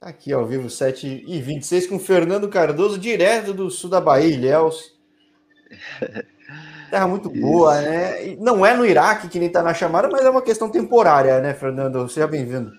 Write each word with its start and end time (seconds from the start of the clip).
Tá 0.00 0.08
aqui 0.08 0.32
ao 0.32 0.46
vivo, 0.46 0.68
7 0.68 1.24
e 1.26 1.40
26 1.40 1.86
com 1.86 1.98
Fernando 1.98 2.48
Cardoso, 2.48 2.98
direto 2.98 3.54
do 3.54 3.70
sul 3.70 3.88
da 3.88 4.00
Bahia, 4.00 4.34
Ilhéus. 4.34 4.94
Terra 6.90 7.08
muito 7.08 7.30
boa, 7.30 7.80
né? 7.80 8.36
Não 8.36 8.64
é 8.64 8.76
no 8.76 8.84
Iraque 8.84 9.28
que 9.28 9.38
nem 9.38 9.50
tá 9.50 9.62
na 9.62 9.74
chamada, 9.74 10.08
mas 10.08 10.24
é 10.24 10.30
uma 10.30 10.42
questão 10.42 10.70
temporária, 10.70 11.40
né, 11.40 11.54
Fernando? 11.54 12.08
Seja 12.08 12.26
bem-vindo. 12.26 12.72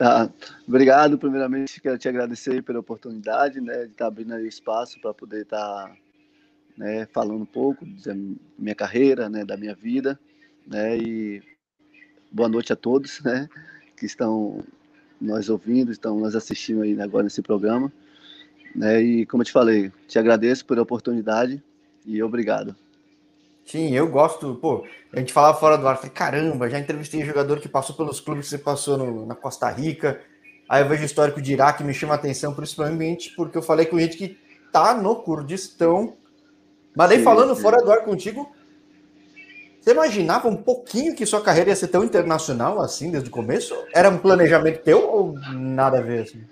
Ah, 0.00 0.28
obrigado, 0.66 1.18
primeiramente, 1.18 1.80
quero 1.80 1.98
te 1.98 2.08
agradecer 2.08 2.62
pela 2.62 2.80
oportunidade, 2.80 3.60
né, 3.60 3.84
de 3.84 3.92
estar 3.92 4.04
tá 4.04 4.06
abrindo 4.06 4.34
aí 4.34 4.46
espaço 4.46 5.00
para 5.00 5.14
poder 5.14 5.42
estar 5.42 5.56
tá, 5.58 5.96
né, 6.76 7.06
falando 7.12 7.42
um 7.42 7.46
pouco 7.46 7.84
da 8.04 8.14
minha 8.58 8.74
carreira, 8.74 9.28
né, 9.28 9.44
da 9.44 9.56
minha 9.56 9.74
vida, 9.74 10.18
né, 10.66 10.96
e 10.96 11.42
boa 12.30 12.48
noite 12.48 12.72
a 12.72 12.76
todos, 12.76 13.22
né, 13.22 13.48
que 13.96 14.06
estão 14.06 14.64
nós 15.20 15.48
ouvindo, 15.48 15.90
estão 15.90 16.18
nos 16.18 16.34
assistindo 16.34 16.82
aí 16.82 17.00
agora 17.00 17.24
nesse 17.24 17.42
programa, 17.42 17.92
né, 18.74 19.00
e 19.00 19.26
como 19.26 19.42
eu 19.42 19.46
te 19.46 19.52
falei, 19.52 19.92
te 20.06 20.18
agradeço 20.18 20.64
pela 20.64 20.82
oportunidade 20.82 21.62
e 22.04 22.22
obrigado. 22.22 22.76
Sim, 23.64 23.94
eu 23.94 24.08
gosto, 24.08 24.54
pô, 24.54 24.86
a 25.12 25.18
gente 25.18 25.32
falava 25.32 25.58
fora 25.58 25.76
do 25.76 25.86
ar, 25.86 25.96
falei, 25.96 26.10
caramba, 26.10 26.70
já 26.70 26.78
entrevistei 26.78 27.24
jogador 27.24 27.60
que 27.60 27.68
passou 27.68 27.94
pelos 27.94 28.20
clubes 28.20 28.44
que 28.46 28.50
você 28.50 28.58
passou 28.58 28.96
no, 28.96 29.26
na 29.26 29.34
Costa 29.34 29.68
Rica, 29.70 30.20
aí 30.68 30.82
eu 30.82 30.88
vejo 30.88 31.02
o 31.02 31.06
histórico 31.06 31.42
de 31.42 31.52
Iraque, 31.52 31.84
me 31.84 31.92
chama 31.92 32.14
a 32.14 32.16
atenção, 32.16 32.54
principalmente 32.54 33.34
porque 33.36 33.58
eu 33.58 33.62
falei 33.62 33.84
com 33.84 33.98
gente 33.98 34.16
que 34.16 34.38
tá 34.72 34.94
no 34.94 35.16
Kurdistão, 35.16 36.16
mas 36.96 37.10
daí 37.10 37.18
sim, 37.18 37.24
falando 37.24 37.54
sim. 37.54 37.60
fora 37.60 37.82
do 37.84 37.92
ar 37.92 38.04
contigo, 38.04 38.50
você 39.88 39.92
imaginava 39.92 40.48
um 40.48 40.56
pouquinho 40.56 41.14
que 41.14 41.24
sua 41.24 41.42
carreira 41.42 41.70
ia 41.70 41.76
ser 41.76 41.88
tão 41.88 42.04
internacional 42.04 42.78
assim 42.78 43.10
desde 43.10 43.30
o 43.30 43.32
começo? 43.32 43.74
Era 43.94 44.10
um 44.10 44.18
planejamento 44.18 44.82
teu 44.82 45.08
ou 45.08 45.32
nada 45.54 45.98
a 45.98 46.02
ver 46.02 46.24
assim? 46.24 46.44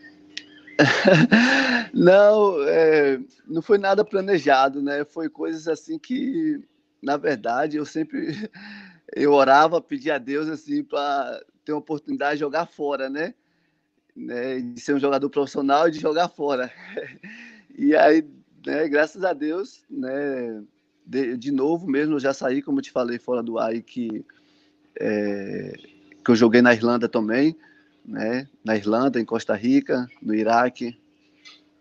não, 1.93 2.63
é, 2.67 3.21
não 3.47 3.61
foi 3.61 3.77
nada 3.77 4.03
planejado, 4.03 4.81
né? 4.81 5.05
Foi 5.05 5.29
coisas 5.29 5.69
assim 5.69 5.99
que 5.99 6.63
na 7.03 7.19
verdade, 7.19 7.77
eu 7.77 7.85
sempre 7.85 8.51
eu 9.15 9.33
orava, 9.33 9.83
pedia 9.83 10.15
a 10.15 10.19
Deus 10.19 10.49
assim 10.49 10.83
para 10.83 11.39
ter 11.63 11.73
uma 11.73 11.81
oportunidade 11.81 12.35
de 12.35 12.41
jogar 12.41 12.65
fora, 12.67 13.11
né? 13.11 13.35
né? 14.17 14.61
De 14.61 14.81
ser 14.81 14.95
um 14.95 15.01
jogador 15.01 15.29
profissional 15.29 15.89
e 15.89 15.91
de 15.91 16.01
jogar 16.01 16.29
fora. 16.29 16.73
E 17.79 17.95
aí, 17.95 18.27
né, 18.67 18.89
graças 18.89 19.23
a 19.23 19.35
Deus, 19.35 19.83
né, 19.91 20.65
de, 21.07 21.37
de 21.37 21.53
novo 21.53 21.87
mesmo, 21.87 22.15
eu 22.15 22.21
já 22.21 22.35
saí, 22.35 22.61
como 22.61 22.79
eu 22.79 22.83
te 22.83 22.91
falei, 22.91 23.19
fora 23.19 23.43
do 23.43 23.59
ar, 23.59 23.81
que, 23.81 24.25
é, 24.99 25.73
que 26.25 26.31
eu 26.31 26.35
joguei 26.35 26.61
na 26.61 26.75
Irlanda 26.75 27.09
também, 27.09 27.57
né? 28.05 28.49
Na 28.65 28.77
Irlanda, 28.77 29.21
em 29.21 29.25
Costa 29.25 29.55
Rica, 29.55 30.09
no 30.21 30.35
Iraque. 30.35 30.99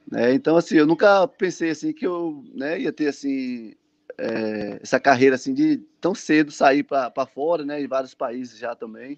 Né? 0.09 0.34
Então, 0.34 0.56
assim, 0.56 0.76
eu 0.76 0.86
nunca 0.86 1.28
pensei 1.28 1.72
assim 1.72 1.92
que 1.92 2.06
eu 2.06 2.44
né, 2.53 2.80
ia 2.80 2.94
ter 2.94 3.08
assim 3.08 3.73
é, 4.18 4.80
essa 4.81 5.00
carreira 5.00 5.36
assim 5.36 5.53
de 5.53 5.78
tão 6.00 6.14
cedo 6.14 6.52
sair 6.52 6.84
para 6.84 7.26
fora, 7.26 7.66
né? 7.66 7.81
Em 7.81 7.88
vários 7.88 8.14
países 8.14 8.58
já 8.59 8.76
também. 8.76 9.18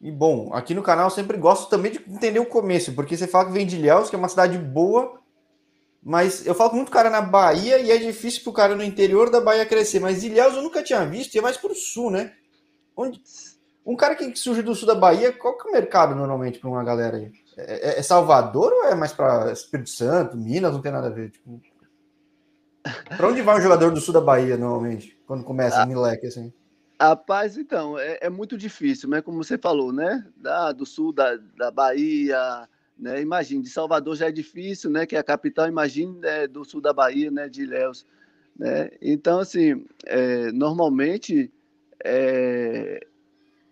E 0.00 0.10
bom, 0.10 0.52
aqui 0.52 0.74
no 0.74 0.82
canal 0.82 1.10
sempre 1.10 1.38
gosto 1.38 1.70
também 1.70 1.92
de 1.92 1.98
entender 2.06 2.38
o 2.38 2.46
começo, 2.46 2.94
porque 2.94 3.16
você 3.16 3.26
fala 3.26 3.46
que 3.46 3.52
vem 3.52 3.66
de 3.66 3.76
Ilhéus, 3.76 4.10
que 4.10 4.16
é 4.16 4.18
uma 4.18 4.28
cidade 4.28 4.58
boa, 4.58 5.20
mas 6.06 6.46
eu 6.46 6.54
falo 6.54 6.70
com 6.70 6.76
muito 6.76 6.92
cara 6.92 7.10
na 7.10 7.20
Bahia 7.20 7.80
e 7.80 7.90
é 7.90 7.96
difícil 7.96 8.44
para 8.44 8.50
o 8.50 8.54
cara 8.54 8.76
no 8.76 8.84
interior 8.84 9.28
da 9.28 9.40
Bahia 9.40 9.66
crescer. 9.66 9.98
Mas 9.98 10.22
Ilhéus 10.22 10.54
eu 10.54 10.62
nunca 10.62 10.80
tinha 10.80 11.04
visto, 11.04 11.34
e 11.34 11.38
é 11.38 11.42
mais 11.42 11.56
para 11.56 11.72
o 11.72 11.74
sul, 11.74 12.12
né? 12.12 12.32
Onde... 12.96 13.20
Um 13.84 13.96
cara 13.96 14.14
que 14.14 14.36
surge 14.36 14.62
do 14.62 14.72
sul 14.72 14.86
da 14.86 14.94
Bahia, 14.94 15.32
qual 15.32 15.58
que 15.58 15.66
é 15.66 15.70
o 15.70 15.72
mercado 15.72 16.14
normalmente 16.14 16.60
para 16.60 16.70
uma 16.70 16.84
galera 16.84 17.16
aí? 17.16 17.32
É, 17.56 17.88
é, 17.88 17.98
é 17.98 18.02
Salvador 18.02 18.72
ou 18.72 18.84
é 18.84 18.94
mais 18.94 19.12
para 19.12 19.50
Espírito 19.50 19.90
Santo, 19.90 20.36
Minas? 20.36 20.72
Não 20.72 20.80
tem 20.80 20.92
nada 20.92 21.08
a 21.08 21.10
ver. 21.10 21.32
Tipo... 21.32 21.60
Para 23.16 23.26
onde 23.26 23.42
vai 23.42 23.58
um 23.58 23.62
jogador 23.62 23.90
do 23.90 24.00
sul 24.00 24.14
da 24.14 24.20
Bahia, 24.20 24.56
normalmente, 24.56 25.20
quando 25.26 25.42
começa 25.42 25.82
ah, 25.82 25.86
moleque, 25.86 26.28
assim? 26.28 26.52
Rapaz, 27.00 27.58
então, 27.58 27.98
é, 27.98 28.18
é, 28.20 28.30
muito 28.30 28.56
difícil, 28.56 29.08
né? 29.08 29.20
Como 29.20 29.42
você 29.42 29.58
falou, 29.58 29.92
né? 29.92 30.24
Da, 30.36 30.70
do 30.70 30.86
sul 30.86 31.12
da, 31.12 31.36
da 31.56 31.72
Bahia, 31.72 32.68
né? 32.98 33.20
Imagine, 33.20 33.62
de 33.62 33.70
Salvador 33.70 34.16
já 34.16 34.28
é 34.28 34.32
difícil, 34.32 34.90
né? 34.90 35.06
Que 35.06 35.16
é 35.16 35.18
a 35.18 35.24
capital, 35.24 35.68
imagine 35.68 36.18
né, 36.18 36.46
do 36.46 36.64
sul 36.64 36.80
da 36.80 36.92
Bahia, 36.92 37.30
né? 37.30 37.48
De 37.48 37.62
Ilhéus, 37.62 38.06
né? 38.58 38.90
Então, 39.00 39.40
assim, 39.40 39.84
é, 40.04 40.50
normalmente, 40.52 41.52
é, 42.04 43.06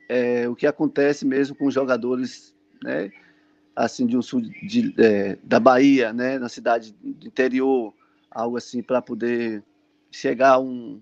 é, 0.08 0.48
o 0.48 0.54
que 0.54 0.66
acontece 0.66 1.26
mesmo 1.26 1.56
com 1.56 1.66
os 1.66 1.74
jogadores, 1.74 2.54
né? 2.82 3.10
Assim, 3.74 4.06
de 4.06 4.16
um 4.16 4.22
sul 4.22 4.40
de, 4.40 4.94
é, 4.98 5.36
da 5.42 5.58
Bahia, 5.58 6.12
né? 6.12 6.38
Na 6.38 6.48
cidade 6.48 6.94
do 7.02 7.26
interior, 7.26 7.94
algo 8.30 8.56
assim 8.56 8.82
para 8.82 9.00
poder 9.00 9.62
chegar 10.10 10.54
a 10.54 10.58
um, 10.58 11.00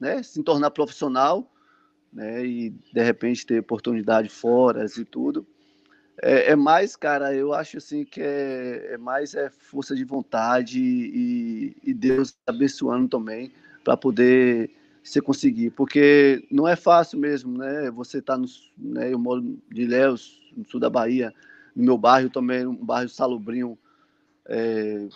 né, 0.00 0.22
se 0.22 0.42
tornar 0.42 0.70
profissional, 0.70 1.50
né, 2.12 2.44
e 2.44 2.70
de 2.70 3.02
repente 3.02 3.46
ter 3.46 3.60
oportunidade 3.60 4.28
fora 4.28 4.84
e 4.84 5.04
tudo. 5.04 5.46
É, 6.22 6.52
é, 6.52 6.56
mais, 6.56 6.94
cara, 6.94 7.34
eu 7.34 7.52
acho 7.52 7.78
assim 7.78 8.04
que 8.04 8.20
é, 8.20 8.92
é 8.92 8.98
mais 8.98 9.34
é 9.34 9.50
força 9.50 9.96
de 9.96 10.04
vontade 10.04 10.78
e, 10.80 11.76
e 11.82 11.92
Deus 11.92 12.36
abençoando 12.46 13.08
também 13.08 13.52
para 13.82 13.96
poder 13.96 14.70
você 15.02 15.20
conseguir, 15.20 15.70
porque 15.70 16.46
não 16.50 16.66
é 16.66 16.76
fácil 16.76 17.18
mesmo, 17.18 17.58
né? 17.58 17.90
Você 17.90 18.22
tá 18.22 18.38
no, 18.38 18.46
né, 18.78 19.12
eu 19.12 19.18
moro 19.18 19.58
de 19.70 19.86
Léus, 19.86 20.40
no 20.56 20.64
sul 20.64 20.80
da 20.80 20.88
Bahia, 20.88 21.32
no 21.76 21.84
meu 21.84 21.98
bairro 21.98 22.30
também, 22.30 22.66
um 22.66 22.74
bairro 22.74 23.08
salobrinho, 23.08 23.76
é, 24.46 25.06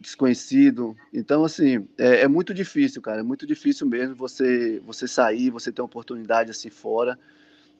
desconhecido. 0.00 0.94
Então, 1.14 1.44
assim, 1.44 1.88
é, 1.96 2.22
é, 2.22 2.28
muito 2.28 2.52
difícil, 2.52 3.00
cara. 3.00 3.20
É 3.20 3.22
muito 3.22 3.46
difícil 3.46 3.86
mesmo 3.86 4.14
você 4.14 4.80
você 4.84 5.08
sair, 5.08 5.48
você 5.50 5.72
ter 5.72 5.80
uma 5.80 5.86
oportunidade 5.86 6.50
assim 6.50 6.68
fora. 6.68 7.18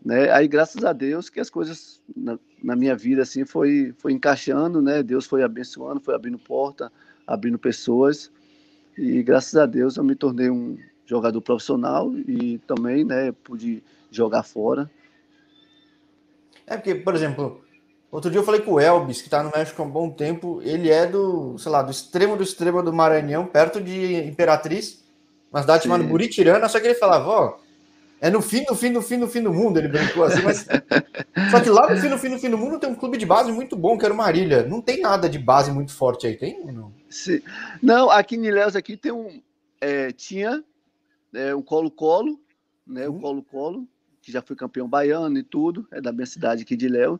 Né? 0.04 0.30
Aí, 0.30 0.48
graças 0.48 0.84
a 0.84 0.92
Deus, 0.92 1.30
que 1.30 1.38
as 1.38 1.48
coisas 1.48 2.00
na, 2.16 2.38
na, 2.62 2.74
minha 2.74 2.96
vida 2.96 3.22
assim 3.22 3.44
foi 3.44 3.94
foi 3.98 4.12
encaixando, 4.12 4.82
né? 4.82 5.02
Deus 5.02 5.26
foi 5.26 5.42
abençoando, 5.42 6.00
foi 6.00 6.14
abrindo 6.14 6.38
porta, 6.38 6.90
abrindo 7.26 7.58
pessoas. 7.58 8.30
E 8.98 9.22
graças 9.22 9.54
a 9.54 9.64
Deus 9.64 9.96
eu 9.96 10.04
me 10.04 10.14
tornei 10.14 10.50
um 10.50 10.76
jogador 11.06 11.40
profissional 11.40 12.12
e 12.16 12.58
também, 12.66 13.04
né, 13.04 13.32
pude 13.44 13.82
jogar 14.10 14.42
fora. 14.42 14.90
É 16.66 16.76
porque, 16.76 16.94
por 16.94 17.14
exemplo, 17.14 17.62
Outro 18.12 18.30
dia 18.30 18.40
eu 18.40 18.44
falei 18.44 18.60
com 18.60 18.72
o 18.72 18.78
Elvis, 18.78 19.22
que 19.22 19.28
está 19.28 19.42
no 19.42 19.50
México 19.50 19.80
há 19.80 19.86
um 19.86 19.90
bom 19.90 20.10
tempo. 20.10 20.60
Ele 20.62 20.90
é 20.90 21.06
do, 21.06 21.56
sei 21.56 21.72
lá, 21.72 21.80
do 21.80 21.90
extremo 21.90 22.36
do 22.36 22.42
extremo 22.42 22.82
do 22.82 22.92
Maranhão, 22.92 23.46
perto 23.46 23.80
de 23.80 24.16
Imperatriz, 24.26 25.02
uma 25.50 25.62
cidade 25.62 25.84
chamada 25.84 26.04
Buritirana. 26.04 26.68
Só 26.68 26.78
que 26.78 26.88
ele 26.88 26.94
falava, 26.94 27.26
ó, 27.26 27.56
é 28.22 28.30
no 28.30 28.40
fim, 28.40 28.64
no 28.68 28.76
fim, 28.76 28.88
no 28.90 29.02
fim, 29.02 29.16
no 29.16 29.26
fim 29.26 29.42
do 29.42 29.52
mundo. 29.52 29.78
Ele 29.78 29.88
brincou 29.88 30.22
assim, 30.22 30.42
mas. 30.42 30.64
só 31.50 31.60
que 31.60 31.68
lá 31.68 31.92
no 31.92 32.00
fim, 32.00 32.08
no 32.08 32.16
fim, 32.16 32.28
no 32.28 32.38
fim 32.38 32.50
do 32.50 32.56
mundo 32.56 32.78
tem 32.78 32.88
um 32.88 32.94
clube 32.94 33.18
de 33.18 33.26
base 33.26 33.50
muito 33.50 33.76
bom, 33.76 33.98
que 33.98 34.04
era 34.04 34.14
o 34.14 34.16
Marília. 34.16 34.62
Não 34.62 34.80
tem 34.80 35.00
nada 35.00 35.28
de 35.28 35.40
base 35.40 35.72
muito 35.72 35.92
forte 35.92 36.28
aí, 36.28 36.36
tem 36.36 36.60
ou 36.60 36.72
não? 36.72 36.94
Sim. 37.10 37.42
Não, 37.82 38.08
aqui 38.08 38.36
em 38.36 38.46
Ilhéus 38.46 38.76
aqui 38.76 38.96
tem 38.96 39.10
um. 39.10 39.42
É, 39.80 40.12
tinha 40.12 40.62
é, 41.34 41.52
um 41.52 41.62
Colo-Colo, 41.62 42.40
né? 42.86 43.08
O 43.08 43.12
uhum. 43.12 43.20
Colo-Colo, 43.20 43.88
que 44.22 44.30
já 44.30 44.40
foi 44.40 44.54
campeão 44.54 44.88
baiano 44.88 45.36
e 45.36 45.42
tudo, 45.42 45.84
é 45.90 46.00
da 46.00 46.12
minha 46.12 46.24
cidade 46.24 46.62
aqui 46.62 46.76
de 46.76 46.86
Ilhéus 46.86 47.18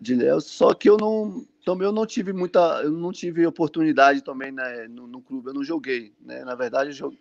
de 0.00 0.14
Léo, 0.14 0.40
só 0.40 0.74
que 0.74 0.88
eu 0.88 0.96
não 0.96 1.44
também 1.64 1.86
eu 1.86 1.92
não 1.92 2.04
tive 2.04 2.32
muita, 2.32 2.82
eu 2.82 2.90
não 2.90 3.10
tive 3.10 3.46
oportunidade 3.46 4.22
também 4.22 4.52
né, 4.52 4.86
no, 4.86 5.06
no 5.06 5.20
clube, 5.22 5.48
eu 5.48 5.54
não 5.54 5.64
joguei, 5.64 6.12
né? 6.20 6.44
Na 6.44 6.54
verdade, 6.54 7.00
eu 7.00 7.12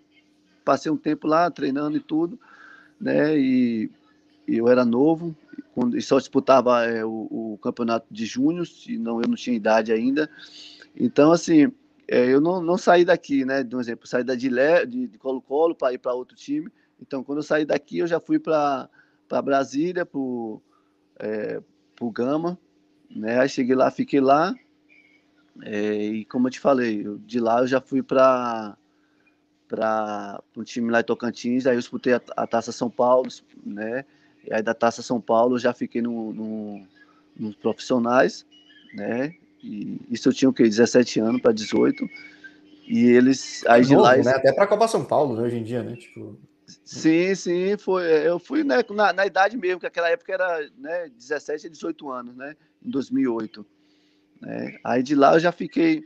passei 0.65 0.91
um 0.91 0.97
tempo 0.97 1.27
lá 1.27 1.49
treinando 1.49 1.95
e 1.95 2.01
tudo, 2.01 2.37
né? 3.03 3.37
E, 3.37 3.91
eu 4.47 4.67
era 4.67 4.83
novo, 4.83 5.35
quando, 5.73 5.97
e 5.97 6.01
só 6.01 6.17
disputava 6.17 6.85
é, 6.85 7.05
o, 7.05 7.27
o, 7.29 7.59
campeonato 7.61 8.07
de 8.11 8.25
júnior, 8.25 8.67
e 8.87 8.97
não 8.97 9.21
eu 9.21 9.27
não 9.27 9.35
tinha 9.35 9.55
idade 9.55 9.91
ainda. 9.91 10.29
Então, 10.95 11.31
assim, 11.31 11.71
é, 12.07 12.25
eu 12.25 12.41
não, 12.41 12.61
não 12.61 12.77
saí 12.77 13.05
daqui, 13.05 13.45
né? 13.45 13.63
De 13.63 13.75
um 13.75 13.79
exemplo, 13.79 14.07
saí 14.07 14.23
da 14.23 14.35
de 14.35 15.17
Colo-Colo 15.19 15.75
para 15.75 15.93
ir 15.93 15.97
para 15.97 16.13
outro 16.13 16.35
time. 16.35 16.69
Então, 17.01 17.23
quando 17.23 17.39
eu 17.39 17.43
saí 17.43 17.65
daqui, 17.65 17.99
eu 17.99 18.07
já 18.07 18.19
fui 18.19 18.39
para 18.39 18.89
Brasília, 19.43 20.05
para 20.05 20.19
é, 21.19 21.61
o 21.99 22.11
Gama, 22.11 22.57
né? 23.09 23.39
Aí 23.39 23.49
cheguei 23.49 23.75
lá, 23.75 23.89
fiquei 23.91 24.21
lá, 24.21 24.53
é, 25.61 25.95
e 25.95 26.25
como 26.25 26.47
eu 26.47 26.51
te 26.51 26.59
falei, 26.59 27.05
de 27.19 27.39
lá 27.39 27.59
eu 27.59 27.67
já 27.67 27.79
fui 27.79 28.01
para 28.01 28.77
para 29.73 30.39
um 30.55 30.63
time 30.63 30.91
lá 30.91 30.99
em 30.99 31.03
Tocantins, 31.03 31.65
aí 31.65 31.73
eu 31.73 31.79
disputei 31.79 32.13
a, 32.13 32.21
a, 32.37 32.45
Taça 32.45 32.71
São 32.71 32.91
Paulo, 32.91 33.27
né? 33.65 34.05
E 34.45 34.53
aí 34.53 34.61
da 34.61 34.75
Taça 34.75 35.01
São 35.01 35.19
Paulo 35.19 35.55
eu 35.55 35.59
já 35.59 35.73
fiquei 35.73 35.99
no, 35.99 36.31
no, 36.31 36.87
nos 37.35 37.55
profissionais, 37.55 38.45
né? 38.93 39.33
E 39.63 39.99
isso 40.11 40.29
eu 40.29 40.33
tinha 40.33 40.49
o 40.49 40.53
quê? 40.53 40.61
17 40.63 41.19
anos 41.21 41.41
para 41.41 41.51
18. 41.51 42.07
E 42.87 43.05
eles 43.05 43.65
aí 43.65 43.81
é 43.81 43.83
de 43.83 43.95
lá. 43.95 44.15
Né? 44.15 44.29
Até 44.29 44.53
para 44.53 44.65
a 44.65 44.67
Copa 44.67 44.87
São 44.87 45.03
Paulo, 45.03 45.35
né, 45.35 45.41
hoje 45.41 45.57
em 45.57 45.63
dia, 45.63 45.81
né? 45.81 45.95
Tipo... 45.95 46.37
Sim, 46.85 47.33
sim, 47.33 47.75
foi. 47.75 48.05
Eu 48.27 48.37
fui 48.37 48.63
né, 48.63 48.75
na, 48.91 49.11
na, 49.11 49.25
idade 49.25 49.57
mesmo, 49.57 49.79
que 49.79 49.87
aquela 49.87 50.09
época 50.09 50.33
era 50.33 50.69
né, 50.77 51.09
17 51.17 51.65
a 51.65 51.69
18 51.71 52.11
anos, 52.11 52.35
né? 52.35 52.55
Em 52.85 52.91
2008. 52.91 53.65
Né? 54.39 54.77
Aí 54.83 55.01
de 55.01 55.15
lá 55.15 55.33
eu 55.33 55.39
já 55.39 55.51
fiquei, 55.51 56.03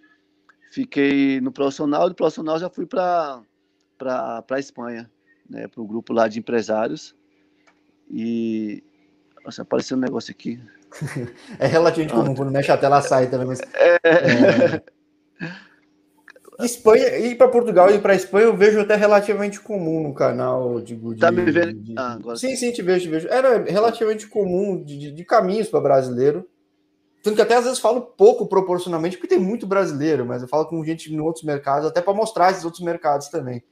fiquei 0.72 1.42
no 1.42 1.52
profissional, 1.52 2.08
do 2.08 2.16
profissional 2.16 2.58
já 2.58 2.70
fui 2.70 2.86
para 2.86 3.44
a 4.06 4.60
Espanha, 4.60 5.10
né? 5.50 5.68
Para 5.68 5.82
o 5.82 5.88
grupo 5.88 6.14
lá 6.14 6.28
de 6.28 6.40
empresários. 6.40 7.16
E. 8.10 8.84
Nossa, 9.44 9.62
apareceu 9.62 9.98
um 9.98 10.02
negócio 10.02 10.32
aqui. 10.32 10.60
é 11.60 11.68
relativamente 11.68 12.14
comum, 12.14 12.36
quando 12.36 12.52
mexe 12.52 12.72
a 12.72 12.78
tela 12.78 13.02
sai 13.02 13.30
também, 13.30 13.48
mas. 13.48 13.62
É... 13.74 14.00
É... 14.04 14.82
Espanha, 16.66 17.18
ir 17.20 17.38
para 17.38 17.48
Portugal 17.48 17.94
e 17.94 18.00
para 18.00 18.16
Espanha 18.16 18.46
eu 18.46 18.58
vejo 18.58 18.80
até 18.80 18.96
relativamente 18.96 19.60
comum 19.60 20.02
no 20.02 20.14
canal. 20.14 20.82
Digo, 20.82 21.14
de, 21.14 21.22
tá 21.22 21.32
me 21.32 21.52
vendo? 21.52 21.74
De, 21.74 21.94
ah, 21.96 22.14
agora... 22.14 22.36
Sim, 22.36 22.56
sim, 22.56 22.72
te 22.72 22.82
vejo, 22.82 23.06
te 23.06 23.10
vejo. 23.10 23.28
Era 23.28 23.64
relativamente 23.64 24.28
comum 24.28 24.84
de, 24.84 25.12
de 25.12 25.24
caminhos 25.24 25.68
para 25.68 25.80
brasileiro. 25.80 26.48
Tanto 27.22 27.36
que 27.36 27.42
até 27.42 27.56
às 27.56 27.66
vezes 27.66 27.80
falo 27.80 28.02
pouco 28.02 28.48
proporcionalmente, 28.48 29.18
porque 29.18 29.36
tem 29.36 29.40
muito 29.40 29.68
brasileiro, 29.68 30.26
mas 30.26 30.42
eu 30.42 30.48
falo 30.48 30.66
com 30.66 30.84
gente 30.84 31.14
em 31.14 31.20
outros 31.20 31.44
mercados, 31.44 31.88
até 31.88 32.02
para 32.02 32.14
mostrar 32.14 32.52
esses 32.52 32.64
outros 32.64 32.84
mercados 32.84 33.28
também. 33.28 33.64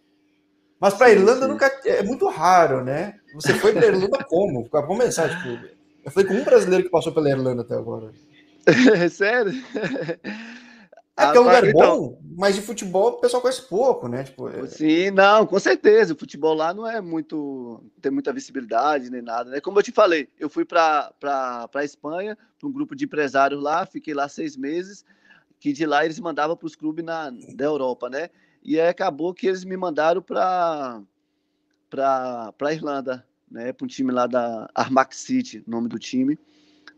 Mas 0.86 0.94
para 0.94 1.10
Irlanda 1.10 1.48
sim. 1.48 1.48
nunca 1.48 1.82
é 1.84 2.04
muito 2.04 2.28
raro, 2.28 2.84
né? 2.84 3.16
Você 3.34 3.56
foi 3.56 3.74
para 3.74 3.88
Irlanda 3.88 4.24
como? 4.24 4.70
Para 4.70 4.86
começar, 4.86 5.28
tipo, 5.30 5.66
eu 6.04 6.12
falei 6.12 6.30
com 6.30 6.36
um 6.36 6.44
brasileiro 6.44 6.84
que 6.84 6.92
passou 6.92 7.12
pela 7.12 7.28
Irlanda 7.28 7.64
até 7.64 7.74
agora. 7.74 8.12
Sério? 9.10 9.52
É 11.18 11.32
que 11.32 11.38
é 11.38 11.40
um 11.40 11.44
lugar 11.44 11.66
então, 11.66 11.98
bom, 11.98 12.22
mas 12.38 12.54
de 12.54 12.62
futebol 12.62 13.14
o 13.14 13.20
pessoal 13.20 13.42
conhece 13.42 13.64
pouco, 13.64 14.08
né? 14.08 14.26
Tipo, 14.26 14.48
é... 14.48 14.68
Sim, 14.68 15.10
não, 15.10 15.48
com 15.48 15.58
certeza. 15.58 16.14
O 16.14 16.18
futebol 16.18 16.54
lá 16.54 16.72
não 16.72 16.86
é 16.86 17.02
muito. 17.02 17.84
tem 18.00 18.12
muita 18.12 18.32
visibilidade 18.32 19.10
nem 19.10 19.24
nada, 19.24 19.50
né? 19.50 19.60
Como 19.60 19.80
eu 19.80 19.84
te 19.84 19.92
falei, 19.92 20.30
eu 20.40 20.52
fui 20.52 20.66
para 20.66 21.12
a 21.74 21.84
Espanha, 21.84 22.38
para 22.60 22.70
um 22.70 22.72
grupo 22.72 22.96
de 22.96 23.06
empresários 23.06 23.60
lá, 23.60 23.88
fiquei 23.88 24.14
lá 24.14 24.30
seis 24.30 24.56
meses, 24.56 25.04
que 25.60 25.74
de 25.74 25.84
lá 25.88 26.06
eles 26.06 26.20
mandavam 26.20 26.56
para 26.56 26.68
os 26.68 26.76
clubes 26.76 27.04
na, 27.04 27.32
da 27.56 27.66
Europa, 27.66 28.08
né? 28.08 28.30
E 28.66 28.82
aí 28.82 28.88
acabou 28.88 29.32
que 29.32 29.46
eles 29.46 29.64
me 29.64 29.78
mandaram 29.78 30.24
para 30.24 31.00
a 32.60 32.74
Irlanda, 32.74 33.24
né? 33.50 33.72
Para 33.72 33.86
um 33.86 33.88
time 33.88 34.12
lá 34.12 34.26
da 34.26 34.68
Armac 34.74 35.16
City, 35.16 35.64
nome 35.68 35.88
do 35.88 36.00
time, 36.00 36.38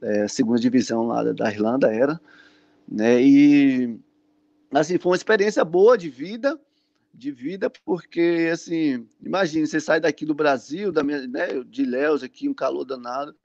é, 0.01 0.29
segunda 0.29 0.61
divisão 0.61 1.07
lá 1.07 1.23
da, 1.25 1.33
da 1.33 1.51
Irlanda 1.51 1.93
era. 1.93 2.19
Né? 2.87 3.21
E 3.21 3.99
assim, 4.71 4.97
foi 4.97 5.11
uma 5.11 5.17
experiência 5.17 5.65
boa 5.65 5.97
de 5.97 6.09
vida, 6.09 6.57
de 7.13 7.31
vida, 7.31 7.69
porque, 7.83 8.49
assim, 8.51 9.05
imagine, 9.21 9.67
você 9.67 9.81
sai 9.81 9.99
daqui 9.99 10.25
do 10.25 10.33
Brasil, 10.33 10.89
da 10.89 11.03
minha, 11.03 11.27
né, 11.27 11.47
de 11.67 11.83
Léus 11.83 12.23
aqui, 12.23 12.47
um 12.47 12.53
calor 12.53 12.85
danado, 12.85 13.35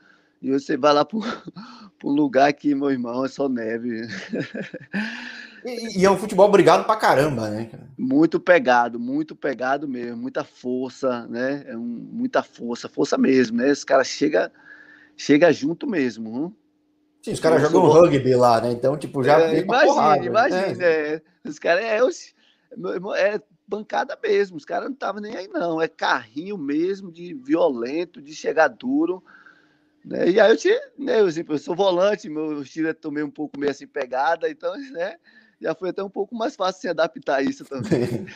e 0.43 0.51
você 0.51 0.77
vai 0.77 0.93
lá 0.93 1.05
para 1.05 1.19
um 2.05 2.11
lugar 2.11 2.53
que, 2.53 2.75
meu 2.75 2.91
irmão, 2.91 3.25
é 3.25 3.29
só 3.29 3.49
neve. 3.49 4.09
E, 5.65 6.01
e, 6.01 6.05
é 6.05 6.11
um 6.11 6.19
futebol 6.19 6.49
obrigado 6.49 6.85
pra 6.85 6.97
caramba, 6.97 7.49
né? 7.49 7.71
Muito 7.97 8.41
pegado, 8.41 8.99
muito 8.99 9.37
pegado 9.37 9.87
mesmo, 9.87 10.17
muita 10.17 10.43
força, 10.43 11.25
né? 11.29 11.63
É 11.69 11.77
um, 11.77 11.81
muita 11.81 12.43
força, 12.43 12.89
força 12.89 13.17
mesmo, 13.17 13.59
né? 13.59 13.71
Esse 13.71 13.87
cara 13.87 14.03
chega, 14.03 14.51
chega 15.17 15.53
junto 15.53 15.87
mesmo. 15.87 16.37
Hein? 16.37 16.57
Sim, 17.23 17.33
os 17.33 17.39
caras 17.39 17.63
jogam 17.63 17.83
sou... 17.83 17.93
rugby 17.93 18.35
lá, 18.35 18.61
né? 18.61 18.73
Então, 18.73 18.97
tipo, 18.97 19.23
já 19.23 19.41
é, 19.41 19.61
imagina, 19.61 20.27
imagina. 20.27 20.75
Né? 20.75 20.85
É. 20.85 21.23
Os 21.45 21.61
caras 21.61 21.85
é, 21.85 21.99
é, 21.99 23.35
é 23.35 23.41
bancada 23.67 24.19
mesmo, 24.21 24.57
os 24.57 24.65
caras 24.65 24.87
não 24.87 24.95
estavam 24.95 25.21
nem 25.21 25.37
aí, 25.37 25.47
não. 25.47 25.81
É 25.81 25.87
carrinho 25.87 26.59
mesmo, 26.59 27.13
de 27.13 27.35
violento, 27.35 28.21
de 28.21 28.35
chegar 28.35 28.67
duro. 28.67 29.23
Né? 30.05 30.31
E 30.31 30.41
aí 30.41 30.51
eu 30.51 30.57
tinha, 30.57 30.81
né, 30.99 31.21
eu, 31.21 31.29
eu 31.29 31.59
sou 31.59 31.77
volante, 31.77 32.29
meu 32.29 32.63
estilo 32.63 32.89
é 32.89 32.93
também 32.93 33.23
um 33.23 33.31
pouco 33.31 33.59
meio 33.59 33.71
assim 33.71 33.87
pegada, 33.87 34.51
então, 34.51 34.75
né? 34.93 35.17
Já 35.61 35.75
foi 35.75 35.91
até 35.91 36.03
um 36.03 36.11
pouco 36.11 36.35
mais 36.35 36.57
fácil 36.57 36.81
se 36.81 36.89
adaptar 36.89 37.37
a 37.37 37.43
isso 37.43 37.65
também. 37.65 38.27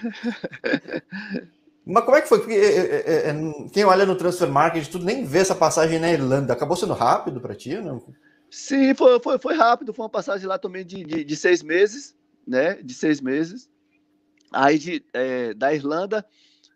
Mas 1.85 2.05
como 2.05 2.17
é 2.17 2.23
que 2.23 2.29
foi? 2.29 2.39
Porque 2.39 2.55
é, 2.55 2.97
é, 2.97 3.31
é, 3.31 3.35
quem 3.73 3.85
olha 3.85 4.07
no 4.07 4.17
Transfer 4.17 4.49
Market 4.49 4.89
tudo 4.89 5.05
nem 5.05 5.25
vê 5.25 5.39
essa 5.39 5.55
passagem 5.55 5.99
na 5.99 6.13
Irlanda. 6.13 6.53
Acabou 6.53 6.77
sendo 6.77 6.93
rápido 6.95 7.41
para 7.41 7.55
ti, 7.55 7.77
não? 7.77 8.03
Sim, 8.51 8.95
foi, 8.95 9.21
foi, 9.21 9.39
foi 9.39 9.55
rápido, 9.55 9.93
foi 9.93 10.05
uma 10.05 10.11
passagem 10.11 10.47
lá 10.47 10.59
também 10.59 10.85
de, 10.85 11.05
de, 11.05 11.25
de 11.25 11.37
seis 11.37 11.63
meses, 11.63 12.17
né? 12.47 12.75
De 12.75 12.95
seis 12.95 13.21
meses. 13.21 13.69
Aí 14.53 14.79
de, 14.79 15.05
é, 15.13 15.55
da 15.55 15.75
Irlanda, 15.75 16.25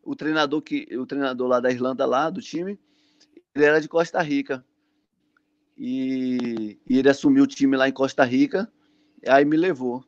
o 0.04 0.14
treinador 0.14 0.62
que 0.62 0.86
o 0.96 1.06
treinador 1.06 1.48
lá 1.48 1.60
da 1.60 1.70
Irlanda 1.70 2.06
lá 2.06 2.30
do 2.30 2.40
time, 2.40 2.78
ele 3.54 3.64
era 3.64 3.80
de 3.80 3.88
Costa 3.88 4.20
Rica. 4.20 4.64
E, 5.76 6.78
e 6.88 6.98
ele 6.98 7.08
assumiu 7.08 7.44
o 7.44 7.46
time 7.46 7.76
lá 7.76 7.88
em 7.88 7.92
Costa 7.92 8.24
Rica, 8.24 8.70
aí 9.26 9.44
me 9.44 9.56
levou. 9.56 10.04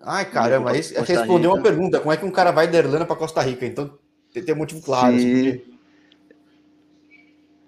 Ai, 0.00 0.28
caramba, 0.28 0.70
aí 0.70 0.80
respondeu 0.80 1.52
uma 1.52 1.62
pergunta: 1.62 2.00
como 2.00 2.12
é 2.12 2.16
que 2.16 2.24
um 2.24 2.30
cara 2.30 2.50
vai 2.50 2.68
da 2.68 2.78
Irlanda 2.78 3.04
para 3.04 3.16
Costa 3.16 3.40
Rica? 3.40 3.66
Então 3.66 3.98
tem 4.32 4.54
um 4.54 4.58
motivo 4.58 4.82
claro. 4.82 5.18
Sim. 5.18 5.48
Assim, 5.48 5.72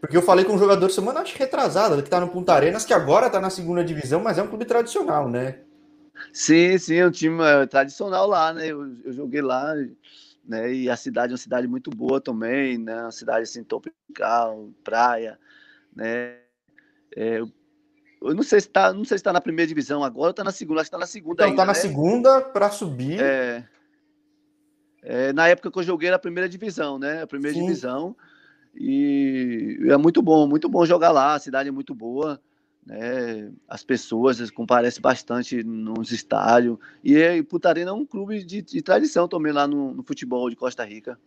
porque 0.04 0.18
eu 0.18 0.22
falei 0.22 0.44
com 0.44 0.52
um 0.52 0.58
jogador 0.58 0.90
semana 0.90 1.20
acho 1.20 1.38
retrasada, 1.38 2.02
que 2.02 2.10
tá 2.10 2.20
no 2.20 2.28
Punta 2.28 2.52
Arenas, 2.52 2.84
que 2.84 2.92
agora 2.92 3.30
tá 3.30 3.40
na 3.40 3.48
segunda 3.48 3.82
divisão, 3.82 4.20
mas 4.20 4.36
é 4.36 4.42
um 4.42 4.48
clube 4.48 4.66
tradicional, 4.66 5.30
né? 5.30 5.60
Sim, 6.30 6.76
sim, 6.76 6.96
é 6.96 7.06
um 7.06 7.10
time 7.10 7.42
é, 7.42 7.64
tradicional 7.64 8.26
lá, 8.26 8.52
né? 8.52 8.66
Eu, 8.66 8.86
eu, 9.02 9.12
joguei 9.14 9.40
lá, 9.40 9.74
né? 10.44 10.74
E 10.74 10.90
a 10.90 10.96
cidade 10.96 11.32
é 11.32 11.34
uma 11.34 11.38
cidade 11.38 11.66
muito 11.66 11.90
boa 11.90 12.20
também, 12.20 12.76
né? 12.76 13.00
Uma 13.00 13.12
cidade 13.12 13.44
assim, 13.44 13.64
tropical, 13.64 14.68
praia, 14.84 15.38
né? 15.96 16.36
É, 17.16 17.40
eu 18.24 18.34
não 18.34 18.42
sei 18.42 18.60
se 18.60 18.68
tá, 18.68 18.92
não 18.92 19.04
sei 19.04 19.18
se 19.18 19.24
tá 19.24 19.32
na 19.32 19.40
primeira 19.40 19.68
divisão 19.68 20.02
agora, 20.02 20.32
tá 20.32 20.42
na 20.42 20.52
segunda, 20.52 20.80
acho 20.80 20.90
que 20.90 20.96
tá 20.96 20.98
na 20.98 21.06
segunda 21.06 21.34
então, 21.34 21.46
ainda, 21.46 21.56
tá 21.62 21.66
na 21.66 21.72
né? 21.72 21.78
segunda 21.78 22.40
para 22.40 22.70
subir. 22.70 23.20
É, 23.20 23.64
é, 25.02 25.32
na 25.34 25.48
época 25.48 25.70
que 25.70 25.78
eu 25.78 25.82
joguei 25.82 26.10
na 26.10 26.18
primeira 26.18 26.48
divisão, 26.48 26.98
né? 26.98 27.22
A 27.22 27.26
primeira 27.26 27.54
Sim. 27.54 27.64
divisão. 27.64 28.16
E 28.74 29.78
é 29.88 29.96
muito 29.96 30.22
bom, 30.22 30.48
muito 30.48 30.68
bom 30.68 30.84
jogar 30.86 31.12
lá, 31.12 31.34
a 31.34 31.38
cidade 31.38 31.68
é 31.68 31.72
muito 31.72 31.94
boa, 31.94 32.40
né? 32.84 33.52
as 33.68 33.84
pessoas 33.84 34.50
comparecem 34.50 35.00
bastante 35.00 35.62
nos 35.62 36.10
estádios. 36.10 36.78
E, 37.04 37.16
e 37.16 37.42
Putarina 37.42 37.90
é 37.90 37.94
um 37.94 38.04
clube 38.04 38.42
de, 38.42 38.62
de 38.62 38.82
tradição 38.82 39.28
também 39.28 39.52
lá 39.52 39.68
no, 39.68 39.94
no, 39.94 40.02
futebol 40.02 40.50
de 40.50 40.56
Costa 40.56 40.84
Rica. 40.84 41.18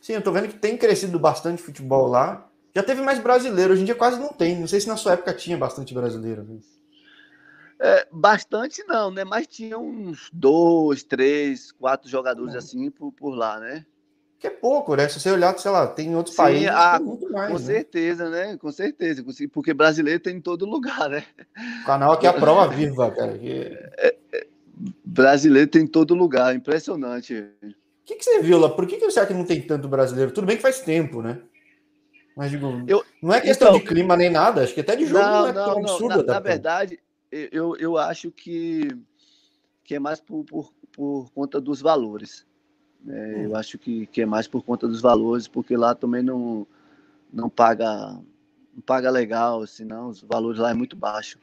Sim, 0.00 0.14
eu 0.14 0.22
tô 0.22 0.32
vendo 0.32 0.48
que 0.48 0.58
tem 0.58 0.76
crescido 0.76 1.18
bastante 1.18 1.62
futebol 1.62 2.08
lá. 2.08 2.50
Já 2.74 2.82
teve 2.82 3.00
mais 3.02 3.20
brasileiro, 3.20 3.72
hoje 3.72 3.82
em 3.82 3.84
dia 3.84 3.94
quase 3.94 4.18
não 4.18 4.32
tem. 4.32 4.58
Não 4.58 4.66
sei 4.66 4.80
se 4.80 4.88
na 4.88 4.96
sua 4.96 5.12
época 5.12 5.32
tinha 5.32 5.56
bastante 5.56 5.94
brasileiro. 5.94 6.42
Né? 6.42 6.58
É, 7.80 8.06
bastante 8.10 8.82
não, 8.84 9.10
né? 9.10 9.24
Mas 9.24 9.46
tinha 9.46 9.78
uns 9.78 10.28
dois, 10.32 11.04
três, 11.04 11.70
quatro 11.70 12.08
jogadores 12.08 12.54
assim 12.54 12.90
por, 12.90 13.12
por 13.12 13.34
lá, 13.34 13.60
né? 13.60 13.86
Que 14.40 14.48
é 14.48 14.50
pouco, 14.50 14.96
né? 14.96 15.08
Se 15.08 15.20
você 15.20 15.30
olhar, 15.30 15.56
sei 15.56 15.70
lá, 15.70 15.86
tem 15.86 16.08
em 16.08 16.16
outros 16.16 16.34
Sim, 16.34 16.42
países, 16.42 16.68
ah, 16.68 16.98
muito 17.00 17.30
mais. 17.30 17.52
Com 17.52 17.58
né? 17.58 17.64
certeza, 17.64 18.28
né? 18.28 18.56
Com 18.56 18.72
certeza. 18.72 19.24
Porque 19.52 19.72
brasileiro 19.72 20.18
tem 20.18 20.36
em 20.36 20.40
todo 20.40 20.66
lugar, 20.66 21.08
né? 21.08 21.24
O 21.82 21.86
canal 21.86 22.12
aqui 22.12 22.26
é 22.26 22.30
a 22.30 22.32
prova 22.32 22.66
viva, 22.74 23.10
cara. 23.12 23.38
Que... 23.38 23.78
É, 23.98 24.16
é, 24.32 24.46
brasileiro 25.04 25.70
tem 25.70 25.82
em 25.82 25.86
todo 25.86 26.14
lugar, 26.14 26.54
impressionante. 26.54 27.34
O 27.62 27.74
que, 28.04 28.16
que 28.16 28.24
você 28.24 28.42
viu 28.42 28.58
lá? 28.58 28.68
Por 28.68 28.86
que, 28.86 28.96
que 28.96 29.04
você 29.04 29.20
acha 29.20 29.28
que 29.28 29.34
não 29.34 29.44
tem 29.44 29.62
tanto 29.62 29.88
brasileiro? 29.88 30.32
Tudo 30.32 30.46
bem 30.46 30.56
que 30.56 30.62
faz 30.62 30.80
tempo, 30.80 31.22
né? 31.22 31.40
Mas 32.36 32.50
digo, 32.50 32.82
eu, 32.88 33.04
não 33.22 33.32
é 33.32 33.40
questão 33.40 33.68
então, 33.68 33.80
de 33.80 33.86
clima 33.86 34.16
nem 34.16 34.28
nada, 34.28 34.62
acho 34.62 34.74
que 34.74 34.80
até 34.80 34.96
de 34.96 35.06
jogo 35.06 35.24
não, 35.24 35.42
não 35.42 35.48
é 35.48 35.52
tão 35.52 35.78
absurdo. 35.78 36.24
Na, 36.24 36.34
na 36.34 36.40
verdade, 36.40 36.98
eu, 37.30 37.76
eu 37.76 37.96
acho 37.96 38.30
que, 38.30 38.88
que 39.84 39.94
é 39.94 39.98
mais 40.00 40.20
por, 40.20 40.44
por, 40.44 40.72
por 40.92 41.30
conta 41.32 41.60
dos 41.60 41.80
valores. 41.80 42.44
É, 43.08 43.44
eu 43.44 43.50
hum. 43.50 43.56
acho 43.56 43.78
que, 43.78 44.06
que 44.06 44.22
é 44.22 44.26
mais 44.26 44.48
por 44.48 44.64
conta 44.64 44.88
dos 44.88 45.00
valores, 45.00 45.46
porque 45.46 45.76
lá 45.76 45.94
também 45.94 46.22
não, 46.22 46.66
não 47.32 47.48
paga 47.48 48.18
não 48.74 48.82
paga 48.84 49.08
legal, 49.10 49.64
senão 49.66 50.08
os 50.08 50.20
valores 50.22 50.58
lá 50.58 50.70
é 50.70 50.74
muito 50.74 50.96
baixo. 50.96 51.38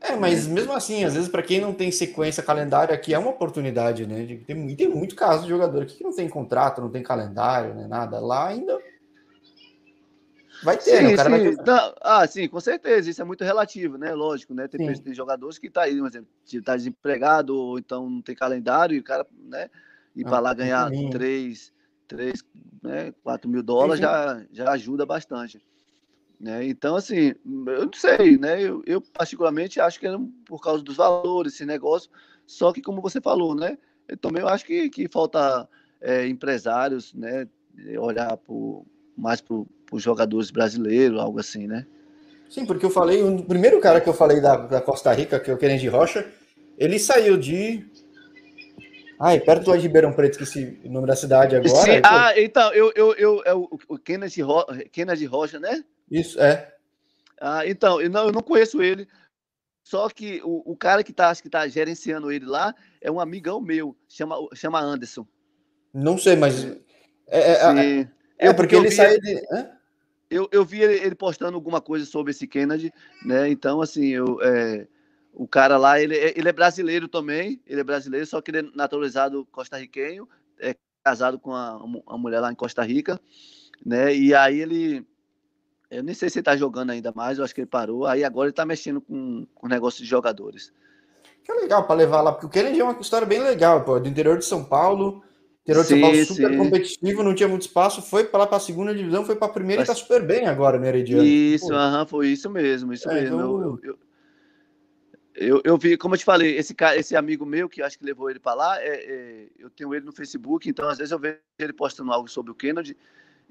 É, 0.00 0.16
mas 0.16 0.46
mesmo 0.46 0.72
assim, 0.72 1.04
às 1.04 1.14
vezes 1.14 1.28
para 1.28 1.42
quem 1.42 1.60
não 1.60 1.72
tem 1.74 1.90
sequência 1.90 2.42
calendário 2.42 2.94
aqui 2.94 3.12
é 3.12 3.18
uma 3.18 3.30
oportunidade, 3.30 4.06
né? 4.06 4.38
Tem, 4.46 4.74
tem 4.74 4.88
muito 4.88 5.14
caso 5.14 5.44
de 5.44 5.48
jogador 5.50 5.82
aqui 5.82 5.96
que 5.96 6.04
não 6.04 6.14
tem 6.14 6.28
contrato, 6.28 6.80
não 6.80 6.90
tem 6.90 7.02
calendário, 7.02 7.74
né? 7.74 7.86
Nada. 7.86 8.18
Lá 8.20 8.48
ainda 8.48 8.78
vai 10.64 10.78
ter, 10.78 10.96
sim, 10.96 11.02
né? 11.04 11.12
O 11.12 11.16
cara 11.16 11.30
sim. 11.30 11.44
vai 11.44 11.56
ter... 11.56 11.66
Não, 11.66 11.94
ah, 12.00 12.26
sim, 12.26 12.48
com 12.48 12.60
certeza. 12.60 13.10
Isso 13.10 13.20
é 13.20 13.24
muito 13.24 13.44
relativo, 13.44 13.98
né? 13.98 14.12
Lógico, 14.14 14.54
né? 14.54 14.66
Tem, 14.66 14.92
tem 14.92 15.14
jogadores 15.14 15.58
que 15.58 15.70
tá 15.70 15.82
aí, 15.82 15.98
por 15.98 16.08
exemplo, 16.08 16.28
tá 16.64 16.76
desempregado 16.76 17.56
ou 17.56 17.78
então 17.78 18.08
não 18.08 18.22
tem 18.22 18.34
calendário 18.34 18.96
e 18.96 19.00
o 19.00 19.04
cara, 19.04 19.26
né? 19.44 19.68
E 20.16 20.22
ah, 20.22 20.28
para 20.28 20.40
lá 20.40 20.54
ganhar 20.54 20.90
3, 21.10 21.72
3 22.08 22.44
né, 22.82 23.12
4 23.22 23.50
mil 23.50 23.62
dólares 23.62 24.00
já, 24.00 24.42
já 24.52 24.70
ajuda 24.70 25.04
bastante. 25.04 25.60
Né? 26.40 26.66
Então, 26.66 26.96
assim, 26.96 27.34
eu 27.44 27.86
não 27.86 27.92
sei, 27.92 28.38
né? 28.38 28.60
Eu, 28.60 28.82
eu, 28.86 29.00
particularmente 29.00 29.80
acho 29.80 30.00
que 30.00 30.06
é 30.06 30.16
por 30.46 30.60
causa 30.60 30.82
dos 30.82 30.96
valores, 30.96 31.54
esse 31.54 31.66
negócio. 31.66 32.10
Só 32.46 32.72
que, 32.72 32.82
como 32.82 33.00
você 33.00 33.20
falou, 33.20 33.54
né? 33.54 33.78
Eu 34.06 34.16
também 34.16 34.42
eu 34.42 34.48
acho 34.48 34.64
que, 34.64 34.90
que 34.90 35.08
falta 35.08 35.68
é, 36.00 36.26
empresários, 36.26 37.14
né? 37.14 37.48
olhar 37.98 38.36
pro, 38.36 38.86
mais 39.16 39.40
para 39.40 39.56
os 39.92 40.02
jogadores 40.02 40.50
brasileiros, 40.50 41.20
algo 41.20 41.38
assim, 41.38 41.66
né? 41.66 41.86
Sim, 42.48 42.64
porque 42.66 42.84
eu 42.84 42.90
falei, 42.90 43.22
o 43.22 43.42
primeiro 43.42 43.80
cara 43.80 44.00
que 44.00 44.08
eu 44.08 44.14
falei 44.14 44.40
da, 44.40 44.56
da 44.56 44.80
Costa 44.80 45.12
Rica, 45.12 45.40
que 45.40 45.50
é 45.50 45.54
o 45.54 45.58
Kennedy 45.58 45.88
Rocha, 45.88 46.30
ele 46.78 46.98
saiu 46.98 47.36
de. 47.36 47.84
Ai, 49.20 49.40
perto 49.40 49.72
de 49.72 49.78
Ribeirão 49.78 50.12
Preto, 50.12 50.32
esqueci 50.32 50.80
o 50.84 50.90
nome 50.90 51.06
da 51.06 51.16
cidade 51.16 51.56
agora. 51.56 51.82
Sim, 51.82 52.00
ah, 52.04 52.32
então, 52.36 52.72
eu, 52.72 52.92
eu, 52.94 53.12
eu, 53.14 53.42
é 53.44 53.54
o, 53.54 53.68
o 53.88 53.98
Kennedy, 53.98 54.42
Ro, 54.42 54.66
Kennedy 54.92 55.24
Rocha, 55.24 55.58
né? 55.58 55.84
Isso, 56.10 56.40
é. 56.40 56.74
Ah, 57.40 57.66
então, 57.66 58.00
eu 58.00 58.10
não, 58.10 58.26
eu 58.26 58.32
não 58.32 58.42
conheço 58.42 58.82
ele. 58.82 59.08
Só 59.82 60.08
que 60.08 60.40
o, 60.42 60.72
o 60.72 60.76
cara 60.76 61.04
que 61.04 61.10
está 61.10 61.34
que 61.34 61.48
tá 61.48 61.68
gerenciando 61.68 62.32
ele 62.32 62.46
lá 62.46 62.74
é 63.00 63.10
um 63.10 63.20
amigão 63.20 63.60
meu, 63.60 63.96
chama, 64.08 64.36
chama 64.54 64.80
Anderson. 64.80 65.26
Não 65.92 66.18
sei, 66.18 66.36
mas. 66.36 66.64
É, 67.28 67.40
é, 67.40 68.00
é, 68.00 68.08
é 68.48 68.52
porque, 68.52 68.76
ele 68.76 68.90
saiu 68.90 69.20
de. 69.20 69.42
Eu, 70.30 70.48
eu 70.50 70.64
vi 70.64 70.82
ele, 70.82 70.94
ele, 70.94 71.14
postando 71.14 71.54
alguma 71.54 71.80
coisa 71.80 72.04
sobre 72.04 72.32
esse 72.32 72.46
Kennedy, 72.46 72.92
né? 73.24 73.48
Então, 73.48 73.80
assim, 73.80 74.08
eu, 74.08 74.38
é, 74.42 74.86
o 75.32 75.46
cara 75.46 75.76
lá, 75.76 76.00
ele, 76.00 76.16
ele 76.16 76.48
é 76.48 76.52
brasileiro 76.52 77.06
também, 77.06 77.60
ele 77.66 77.80
é 77.80 77.84
brasileiro, 77.84 78.26
só 78.26 78.40
que 78.40 78.50
ele 78.50 78.58
é 78.58 78.62
naturalizado 78.74 79.46
costarriquenho, 79.52 80.28
é 80.58 80.74
casado 81.04 81.38
com 81.38 81.54
a, 81.54 81.76
uma 81.76 82.18
mulher 82.18 82.40
lá 82.40 82.50
em 82.50 82.56
Costa 82.56 82.82
Rica, 82.82 83.20
né? 83.84 84.14
E 84.14 84.34
aí 84.34 84.60
ele 84.60 85.06
eu 85.94 86.02
nem 86.02 86.14
sei 86.14 86.28
se 86.28 86.38
ele 86.38 86.40
está 86.40 86.56
jogando 86.56 86.90
ainda 86.90 87.12
mais, 87.14 87.38
eu 87.38 87.44
acho 87.44 87.54
que 87.54 87.60
ele 87.60 87.68
parou. 87.68 88.04
Aí 88.06 88.24
agora 88.24 88.46
ele 88.46 88.52
está 88.52 88.66
mexendo 88.66 89.00
com, 89.00 89.46
com 89.54 89.68
negócio 89.68 90.02
de 90.02 90.08
jogadores. 90.08 90.72
Que 91.44 91.52
é 91.52 91.54
legal 91.54 91.86
para 91.86 91.94
levar 91.94 92.20
lá, 92.20 92.32
porque 92.32 92.46
o 92.46 92.48
Kennedy 92.48 92.80
é 92.80 92.84
uma 92.84 92.98
história 93.00 93.26
bem 93.26 93.38
legal, 93.38 93.84
pô, 93.84 94.00
do 94.00 94.08
interior 94.08 94.36
de 94.36 94.44
São 94.44 94.64
Paulo. 94.64 95.22
Interior 95.64 95.82
de 95.82 95.88
São 95.88 96.00
Paulo 96.00 96.24
super 96.26 96.50
sim. 96.50 96.56
competitivo, 96.58 97.22
não 97.22 97.34
tinha 97.34 97.48
muito 97.48 97.62
espaço, 97.62 98.02
foi 98.02 98.24
para 98.24 98.40
lá 98.40 98.46
para 98.46 98.58
a 98.58 98.60
segunda 98.60 98.94
divisão, 98.94 99.24
foi 99.24 99.34
para 99.34 99.46
a 99.46 99.50
primeira 99.50 99.80
Mas... 99.80 99.88
e 99.88 99.92
está 99.92 100.02
super 100.02 100.22
bem 100.24 100.46
agora 100.46 100.78
no 100.78 100.84
Herediano. 100.84 101.24
Isso, 101.24 101.72
aham, 101.72 102.06
foi 102.06 102.28
isso 102.28 102.50
mesmo, 102.50 102.92
isso 102.92 103.08
é, 103.08 103.14
mesmo. 103.14 103.36
Então... 103.36 103.62
Eu, 103.62 103.80
eu, 103.82 103.98
eu, 105.34 105.62
eu, 105.64 105.78
vi, 105.78 105.96
como 105.96 106.14
eu 106.14 106.18
te 106.18 106.24
falei, 106.24 106.56
esse, 106.58 106.74
cara, 106.74 106.98
esse 106.98 107.16
amigo 107.16 107.46
meu, 107.46 107.66
que 107.66 107.82
acho 107.82 107.98
que 107.98 108.04
levou 108.04 108.28
ele 108.28 108.38
para 108.38 108.54
lá, 108.54 108.82
é, 108.82 108.88
é, 108.88 109.48
eu 109.58 109.70
tenho 109.70 109.94
ele 109.94 110.04
no 110.04 110.12
Facebook, 110.12 110.68
então 110.68 110.86
às 110.86 110.98
vezes 110.98 111.12
eu 111.12 111.18
vejo 111.18 111.38
ele 111.58 111.72
postando 111.72 112.12
algo 112.12 112.28
sobre 112.28 112.52
o 112.52 112.54
Kennedy, 112.54 112.94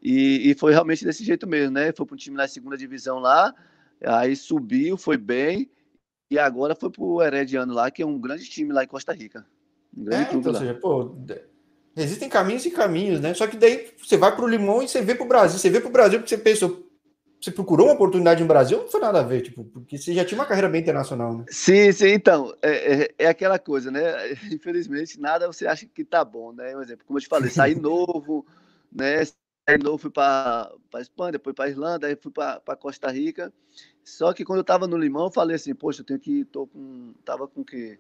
e, 0.01 0.51
e 0.51 0.53
foi 0.53 0.71
realmente 0.71 1.03
desse 1.03 1.23
jeito 1.23 1.47
mesmo, 1.47 1.73
né? 1.73 1.91
Foi 1.93 2.05
para 2.05 2.13
um 2.13 2.17
time 2.17 2.37
na 2.37 2.47
segunda 2.47 2.77
divisão 2.77 3.17
lá, 3.17 3.55
aí 4.05 4.35
subiu, 4.35 4.97
foi 4.97 5.17
bem, 5.17 5.67
e 6.29 6.37
agora 6.37 6.75
foi 6.75 6.91
para 6.91 7.03
o 7.03 7.23
Herediano 7.23 7.73
lá, 7.73 7.89
que 7.89 8.03
é 8.03 8.05
um 8.05 8.19
grande 8.19 8.47
time 8.47 8.71
lá 8.71 8.83
em 8.83 8.87
Costa 8.87 9.13
Rica. 9.13 9.45
Um 9.97 10.03
grande 10.03 10.23
é, 10.23 10.25
clube 10.25 10.41
então, 10.41 10.53
lá. 10.53 10.59
Seja, 10.59 10.73
pô, 10.75 11.15
existem 11.95 12.29
caminhos 12.29 12.65
e 12.65 12.71
caminhos, 12.71 13.19
né? 13.19 13.33
Só 13.33 13.47
que 13.47 13.57
daí 13.57 13.91
você 13.97 14.17
vai 14.17 14.35
para 14.35 14.45
o 14.45 14.47
Limão 14.47 14.81
e 14.81 14.87
você 14.87 15.01
vê 15.01 15.15
para 15.15 15.25
o 15.25 15.27
Brasil. 15.27 15.59
Você 15.59 15.69
vê 15.69 15.79
para 15.79 15.89
o 15.89 15.91
Brasil 15.91 16.19
porque 16.19 16.35
você 16.35 16.41
pensou, 16.41 16.89
você 17.39 17.51
procurou 17.51 17.87
uma 17.87 17.95
oportunidade 17.95 18.41
no 18.41 18.47
Brasil, 18.47 18.77
não 18.77 18.87
foi 18.87 19.01
nada 19.01 19.19
a 19.19 19.23
ver, 19.23 19.41
tipo, 19.41 19.65
porque 19.65 19.97
você 19.97 20.13
já 20.13 20.23
tinha 20.23 20.39
uma 20.39 20.47
carreira 20.47 20.69
bem 20.69 20.81
internacional, 20.81 21.37
né? 21.37 21.45
Sim, 21.49 21.91
sim, 21.91 22.07
então, 22.07 22.55
é, 22.61 23.03
é, 23.03 23.09
é 23.19 23.27
aquela 23.27 23.59
coisa, 23.59 23.91
né? 23.91 24.31
Infelizmente, 24.51 25.19
nada 25.19 25.47
você 25.47 25.67
acha 25.67 25.85
que 25.85 26.05
tá 26.05 26.23
bom, 26.23 26.53
né? 26.53 26.75
Um 26.75 26.81
exemplo, 26.81 27.05
como 27.05 27.19
eu 27.19 27.21
te 27.21 27.27
falei, 27.27 27.49
sair 27.51 27.75
novo, 27.75 28.45
né? 28.91 29.23
Aí 29.67 29.77
novo 29.77 29.97
fui 29.97 30.11
para 30.11 30.71
Espanha, 30.99 31.33
depois 31.33 31.55
para 31.55 31.69
Irlanda, 31.69 32.07
aí 32.07 32.17
fui 32.21 32.31
para 32.31 32.75
Costa 32.77 33.09
Rica. 33.09 33.51
Só 34.03 34.33
que 34.33 34.43
quando 34.43 34.59
eu 34.59 34.63
estava 34.63 34.87
no 34.87 34.97
Limão, 34.97 35.25
eu 35.25 35.31
falei 35.31 35.55
assim, 35.55 35.73
poxa, 35.73 36.01
eu 36.01 36.05
tenho 36.05 36.19
que 36.19 36.43
tô 36.45 36.67
com 36.67 37.13
tava 37.23 37.47
com 37.47 37.63
que 37.63 37.97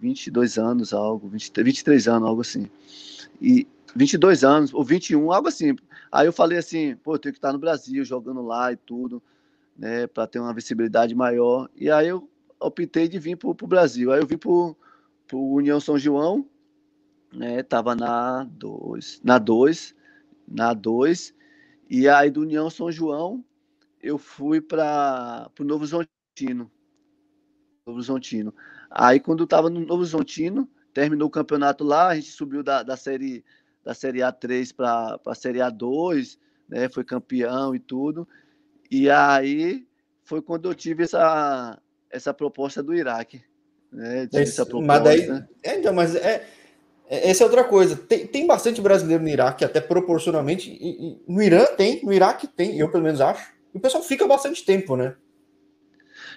22 0.00 0.58
anos, 0.58 0.92
algo, 0.92 1.28
20, 1.28 1.62
23 1.62 2.08
anos, 2.08 2.28
algo 2.28 2.40
assim. 2.40 2.70
E 3.40 3.66
22 3.94 4.44
anos 4.44 4.72
ou 4.72 4.84
21, 4.84 5.32
algo 5.32 5.48
assim. 5.48 5.76
Aí 6.10 6.26
eu 6.26 6.32
falei 6.32 6.58
assim, 6.58 6.96
pô, 6.96 7.14
eu 7.14 7.18
tenho 7.18 7.32
que 7.32 7.38
estar 7.38 7.52
no 7.52 7.58
Brasil, 7.58 8.04
jogando 8.04 8.42
lá 8.42 8.72
e 8.72 8.76
tudo, 8.76 9.22
né, 9.76 10.06
para 10.06 10.26
ter 10.26 10.38
uma 10.38 10.54
visibilidade 10.54 11.14
maior. 11.14 11.68
E 11.76 11.90
aí 11.90 12.08
eu 12.08 12.28
optei 12.58 13.08
de 13.08 13.18
vir 13.18 13.36
para 13.36 13.50
o 13.50 13.54
Brasil. 13.66 14.12
Aí 14.12 14.20
eu 14.20 14.26
vim 14.26 14.36
para 14.36 14.50
o 14.50 14.76
União 15.32 15.78
São 15.78 15.98
João, 15.98 16.46
né, 17.32 17.62
tava 17.62 17.94
na 17.94 18.44
2, 18.44 19.20
na 19.22 19.38
2 19.38 19.94
na 20.50 20.74
2. 20.74 21.34
E 21.88 22.08
aí 22.08 22.30
do 22.30 22.42
União 22.42 22.68
São 22.68 22.90
João, 22.90 23.44
eu 24.02 24.18
fui 24.18 24.60
para 24.60 25.50
o 25.58 25.64
Novo 25.64 25.86
Zontino. 25.86 26.70
Novo 27.86 28.02
Zontino. 28.02 28.54
Aí 28.90 29.20
quando 29.20 29.44
estava 29.44 29.70
no 29.70 29.80
Novo 29.80 30.04
Zontino, 30.04 30.68
terminou 30.92 31.28
o 31.28 31.30
campeonato 31.30 31.84
lá, 31.84 32.08
a 32.08 32.14
gente 32.14 32.30
subiu 32.30 32.62
da, 32.62 32.82
da 32.82 32.96
série 32.96 33.44
da 33.82 33.94
série 33.94 34.18
A3 34.18 34.74
para 34.74 35.18
a 35.24 35.34
série 35.34 35.58
A2, 35.60 36.38
né? 36.68 36.88
Foi 36.88 37.04
campeão 37.04 37.74
e 37.74 37.78
tudo. 37.78 38.28
E 38.90 39.08
aí 39.08 39.86
foi 40.22 40.42
quando 40.42 40.68
eu 40.68 40.74
tive 40.74 41.04
essa 41.04 41.80
essa 42.10 42.34
proposta 42.34 42.82
do 42.82 42.94
Iraque, 42.94 43.42
né? 43.92 44.28
Essa 44.32 44.66
proposta. 44.66 44.86
Mas 44.86 45.02
daí, 45.02 45.44
é, 45.62 45.78
então, 45.78 45.94
mas 45.94 46.14
é 46.14 46.46
é, 47.10 47.28
essa 47.28 47.42
é 47.42 47.46
outra 47.46 47.64
coisa. 47.64 47.96
Tem, 47.96 48.24
tem 48.24 48.46
bastante 48.46 48.80
brasileiro 48.80 49.24
no 49.24 49.28
Iraque, 49.28 49.64
até 49.64 49.80
proporcionalmente. 49.80 50.70
E, 50.70 51.08
e, 51.08 51.22
no 51.26 51.42
Irã 51.42 51.66
tem, 51.76 52.00
no 52.04 52.12
Iraque 52.12 52.46
tem, 52.46 52.78
eu 52.78 52.88
pelo 52.88 53.02
menos 53.02 53.20
acho. 53.20 53.52
E 53.74 53.78
o 53.78 53.80
pessoal 53.80 54.04
fica 54.04 54.26
bastante 54.28 54.64
tempo, 54.64 54.96
né? 54.96 55.16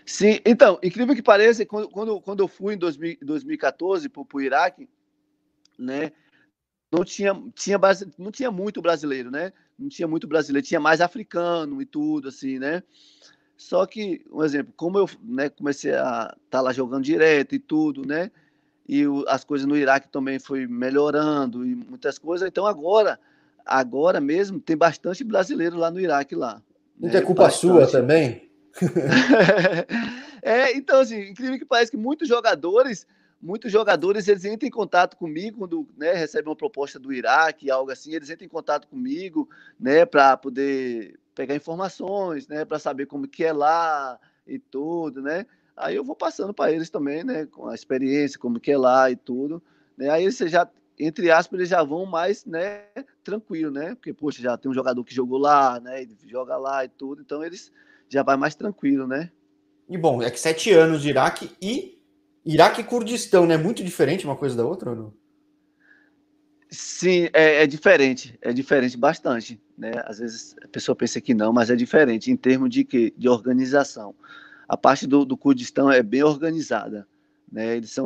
Sim, 0.05 0.39
então, 0.45 0.79
incrível 0.83 1.15
que 1.15 1.21
pareça, 1.21 1.65
quando, 1.65 1.89
quando, 1.89 2.21
quando 2.21 2.39
eu 2.41 2.47
fui 2.47 2.73
em 2.73 2.77
2000, 2.77 3.17
2014 3.21 4.09
para 4.09 4.23
o 4.33 4.41
Iraque, 4.41 4.89
né, 5.77 6.11
não 6.91 7.03
tinha, 7.03 7.33
tinha, 7.55 7.79
não 8.17 8.31
tinha 8.31 8.51
muito 8.51 8.81
brasileiro, 8.81 9.31
né? 9.31 9.51
Não 9.79 9.89
tinha 9.89 10.07
muito 10.07 10.27
brasileiro, 10.27 10.67
tinha 10.67 10.79
mais 10.79 11.01
africano 11.01 11.81
e 11.81 11.85
tudo, 11.85 12.27
assim, 12.27 12.59
né? 12.59 12.83
Só 13.57 13.85
que, 13.85 14.23
um 14.31 14.43
exemplo, 14.43 14.73
como 14.75 14.99
eu 14.99 15.09
né, 15.23 15.49
comecei 15.49 15.93
a 15.93 15.95
estar 15.95 16.37
tá 16.49 16.61
lá 16.61 16.71
jogando 16.71 17.03
direto 17.03 17.55
e 17.55 17.59
tudo, 17.59 18.05
né? 18.05 18.29
e 18.87 19.07
o, 19.07 19.23
as 19.27 19.43
coisas 19.43 19.67
no 19.67 19.77
Iraque 19.77 20.09
também 20.09 20.39
foi 20.39 20.67
melhorando 20.67 21.65
e 21.65 21.75
muitas 21.75 22.17
coisas. 22.17 22.47
Então 22.47 22.65
agora, 22.65 23.19
agora 23.65 24.19
mesmo 24.19 24.59
tem 24.59 24.75
bastante 24.75 25.23
brasileiro 25.23 25.77
lá 25.77 25.89
no 25.89 25.99
Iraque 25.99 26.35
lá. 26.35 26.61
Não 26.99 27.09
né? 27.09 27.17
é 27.17 27.21
culpa 27.21 27.43
bastante. 27.43 27.61
sua 27.61 27.87
também? 27.87 28.49
é, 30.41 30.75
então 30.75 30.99
assim, 30.99 31.29
incrível 31.29 31.59
que 31.59 31.65
parece 31.65 31.91
que 31.91 31.97
muitos 31.97 32.27
jogadores, 32.27 33.05
muitos 33.41 33.71
jogadores 33.71 34.27
eles 34.27 34.45
entram 34.45 34.67
em 34.67 34.71
contato 34.71 35.15
comigo 35.15 35.59
quando 35.59 35.87
né, 35.97 36.13
recebem 36.13 36.49
uma 36.49 36.55
proposta 36.55 36.99
do 36.99 37.13
Iraque, 37.13 37.69
algo 37.69 37.91
assim, 37.91 38.13
eles 38.13 38.29
entram 38.29 38.45
em 38.45 38.49
contato 38.49 38.87
comigo, 38.87 39.49
né, 39.79 40.05
para 40.05 40.35
poder 40.37 41.19
pegar 41.35 41.55
informações, 41.55 42.47
né, 42.47 42.65
para 42.65 42.79
saber 42.79 43.05
como 43.05 43.27
que 43.27 43.43
é 43.43 43.53
lá 43.53 44.19
e 44.47 44.59
tudo, 44.59 45.21
né? 45.21 45.45
Aí 45.75 45.95
eu 45.95 46.03
vou 46.03 46.15
passando 46.15 46.53
para 46.53 46.71
eles 46.71 46.89
também, 46.89 47.23
né, 47.23 47.45
com 47.47 47.67
a 47.67 47.73
experiência, 47.75 48.39
como 48.39 48.59
que 48.59 48.71
é 48.71 48.77
lá 48.77 49.09
e 49.09 49.15
tudo. 49.15 49.61
Né? 49.97 50.09
Aí 50.09 50.31
você 50.31 50.47
já, 50.47 50.69
entre 50.99 51.31
aspas, 51.31 51.59
eles 51.59 51.69
já 51.69 51.83
vão 51.83 52.05
mais, 52.05 52.45
né, 52.45 52.85
tranquilo, 53.23 53.71
né? 53.71 53.95
Porque, 53.95 54.13
poxa, 54.13 54.41
já 54.41 54.55
tem 54.57 54.69
um 54.69 54.73
jogador 54.73 55.03
que 55.03 55.15
jogou 55.15 55.39
lá, 55.39 55.79
né, 55.79 56.07
joga 56.27 56.57
lá 56.57 56.85
e 56.85 56.89
tudo, 56.89 57.21
então 57.21 57.43
eles 57.43 57.71
já 58.09 58.23
vai 58.23 58.37
mais 58.37 58.55
tranquilo, 58.55 59.07
né? 59.07 59.31
E 59.89 59.97
bom, 59.97 60.21
é 60.21 60.29
que 60.31 60.39
sete 60.39 60.71
anos 60.71 61.01
de 61.01 61.09
Iraque 61.09 61.51
e 61.61 61.99
Iraque 62.45 62.81
e 62.81 62.83
Kurdistão, 62.83 63.45
né? 63.45 63.57
Muito 63.57 63.83
diferente 63.83 64.25
uma 64.25 64.35
coisa 64.35 64.55
da 64.55 64.65
outra, 64.65 64.91
ou 64.91 64.95
não? 64.95 65.13
Sim, 66.69 67.29
é, 67.33 67.63
é, 67.63 67.67
diferente, 67.67 68.37
é 68.41 68.51
diferente 68.51 68.97
bastante, 68.97 69.61
né? 69.77 69.91
Às 70.05 70.17
vezes 70.17 70.55
a 70.63 70.67
pessoa 70.67 70.95
pensa 70.95 71.21
que 71.21 71.33
não, 71.33 71.53
mas 71.53 71.69
é 71.69 71.75
diferente 71.75 72.31
em 72.31 72.35
termos 72.35 72.69
de 72.69 72.83
que 72.83 73.13
de 73.15 73.29
organização 73.29 74.15
a 74.67 74.75
parte 74.75 75.05
do, 75.05 75.23
do 75.23 75.37
Kurdistão 75.37 75.91
é 75.91 76.01
bem 76.01 76.23
organizada. 76.23 77.07
Né? 77.51 77.77
Eles 77.77 77.91
são, 77.91 78.05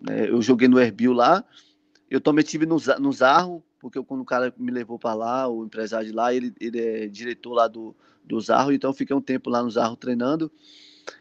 né? 0.00 0.28
Eu 0.28 0.40
joguei 0.40 0.68
no 0.68 0.80
Erbil 0.80 1.12
lá, 1.12 1.44
eu 2.08 2.20
também 2.20 2.44
tive 2.44 2.66
no, 2.66 2.76
no 3.00 3.12
Zarro, 3.12 3.64
porque 3.80 4.00
quando 4.04 4.20
o 4.20 4.24
cara 4.24 4.54
me 4.56 4.70
levou 4.70 4.98
para 4.98 5.14
lá, 5.14 5.48
o 5.48 5.64
empresário 5.64 6.06
de 6.06 6.12
lá, 6.12 6.32
ele, 6.32 6.54
ele 6.60 6.80
é 6.80 7.08
diretor 7.08 7.52
lá 7.52 7.66
do, 7.66 7.96
do 8.24 8.40
Zarro, 8.40 8.72
então 8.72 8.90
eu 8.90 8.94
fiquei 8.94 9.14
um 9.14 9.20
tempo 9.20 9.50
lá 9.50 9.62
no 9.62 9.70
Zarro 9.70 9.96
treinando. 9.96 10.50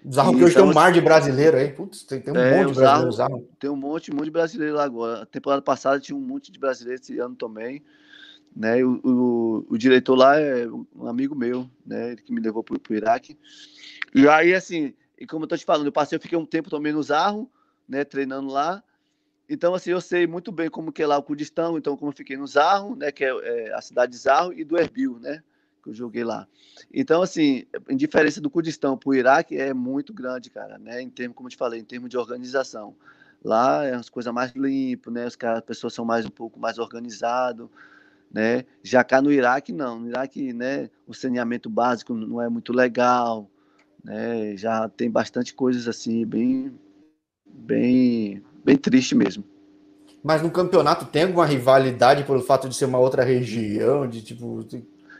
Zarro, 0.09 0.35
que 0.37 0.43
hoje 0.43 0.53
então, 0.53 0.63
tem 0.63 0.71
um 0.71 0.73
mar 0.73 0.93
de 0.93 1.01
brasileiro 1.01 1.57
aí, 1.57 1.69
putz, 1.69 2.03
tem, 2.03 2.21
tem 2.21 2.33
um 2.33 2.37
é, 2.37 2.63
monte 2.63 2.73
de 2.73 2.79
brasileiro 2.79 3.11
Zarro. 3.11 3.49
Tem 3.59 3.69
um 3.69 3.75
monte, 3.75 4.11
um 4.11 4.15
monte 4.15 4.25
de 4.25 4.31
brasileiro 4.31 4.75
lá 4.75 4.83
agora. 4.83 5.23
A 5.23 5.25
temporada 5.25 5.61
passada 5.61 5.99
tinha 5.99 6.15
um 6.15 6.21
monte 6.21 6.51
de 6.51 6.59
brasileiro 6.59 7.01
esse 7.01 7.19
ano 7.19 7.35
também. 7.35 7.83
Né? 8.55 8.83
O, 8.83 8.99
o, 9.03 9.65
o 9.69 9.77
diretor 9.77 10.15
lá 10.15 10.39
é 10.39 10.67
um 10.67 11.07
amigo 11.07 11.35
meu, 11.35 11.69
né? 11.85 12.11
Ele 12.11 12.21
que 12.21 12.31
me 12.31 12.39
levou 12.39 12.63
para 12.63 12.75
o 12.75 12.95
Iraque. 12.95 13.37
E 14.15 14.27
aí, 14.27 14.53
assim, 14.53 14.93
e 15.19 15.25
como 15.25 15.45
eu 15.45 15.47
tô 15.47 15.57
te 15.57 15.65
falando, 15.65 15.87
eu 15.87 15.91
passei, 15.91 16.15
eu 16.17 16.21
fiquei 16.21 16.37
um 16.37 16.45
tempo 16.45 16.69
também 16.69 16.93
no 16.93 17.01
Zarro, 17.01 17.49
né, 17.87 18.03
treinando 18.03 18.49
lá. 18.49 18.83
Então, 19.49 19.73
assim, 19.73 19.91
eu 19.91 20.01
sei 20.01 20.27
muito 20.27 20.51
bem 20.51 20.69
como 20.69 20.91
que 20.91 21.01
é 21.01 21.07
lá 21.07 21.17
o 21.17 21.23
Kurdistão, 21.23 21.77
então 21.77 21.97
como 21.97 22.11
eu 22.11 22.15
fiquei 22.15 22.37
no 22.37 22.45
Zarro, 22.45 22.95
né, 22.95 23.11
que 23.11 23.23
é, 23.23 23.29
é 23.29 23.73
a 23.73 23.81
cidade 23.81 24.11
de 24.11 24.17
Zarro, 24.17 24.53
e 24.53 24.63
do 24.63 24.77
Erbil, 24.77 25.19
né, 25.19 25.43
que 25.83 25.89
eu 25.89 25.93
joguei 25.93 26.23
lá. 26.23 26.47
Então, 26.91 27.21
assim, 27.21 27.65
em 27.89 27.97
diferença 27.97 28.39
do 28.39 28.49
Kurdistão 28.49 28.97
para 28.97 29.09
o 29.09 29.13
Iraque, 29.13 29.57
é 29.57 29.73
muito 29.73 30.13
grande, 30.13 30.49
cara, 30.49 30.77
né, 30.77 31.01
em 31.01 31.09
termos, 31.09 31.35
como 31.35 31.47
eu 31.47 31.51
te 31.51 31.57
falei, 31.57 31.79
em 31.79 31.83
termos 31.83 32.09
de 32.09 32.17
organização. 32.17 32.95
Lá 33.43 33.85
é 33.85 33.93
as 33.93 34.09
coisas 34.09 34.33
mais 34.33 34.53
limpas, 34.53 35.13
né, 35.13 35.27
caras, 35.37 35.59
as 35.59 35.65
pessoas 35.65 35.93
são 35.93 36.05
mais 36.05 36.25
um 36.25 36.29
pouco 36.29 36.59
mais 36.59 36.79
organizadas, 36.79 37.67
né? 38.31 38.63
Já 38.81 39.03
cá 39.03 39.21
no 39.21 39.31
Iraque, 39.31 39.71
não. 39.71 39.99
No 39.99 40.07
Iraque, 40.07 40.53
né, 40.53 40.89
o 41.05 41.13
saneamento 41.13 41.69
básico 41.69 42.13
não 42.13 42.41
é 42.41 42.47
muito 42.49 42.71
legal, 42.71 43.49
né? 44.03 44.55
Já 44.55 44.87
tem 44.87 45.11
bastante 45.11 45.53
coisas 45.53 45.87
assim, 45.87 46.25
bem, 46.25 46.73
bem, 47.45 48.41
bem 48.63 48.77
triste 48.77 49.13
mesmo. 49.13 49.43
Mas 50.23 50.41
no 50.41 50.49
campeonato 50.49 51.05
tem 51.05 51.23
alguma 51.23 51.45
rivalidade 51.45 52.23
pelo 52.23 52.41
fato 52.41 52.69
de 52.69 52.75
ser 52.75 52.85
uma 52.85 52.97
outra 52.97 53.23
região, 53.23 54.07
de 54.07 54.21
tipo. 54.21 54.65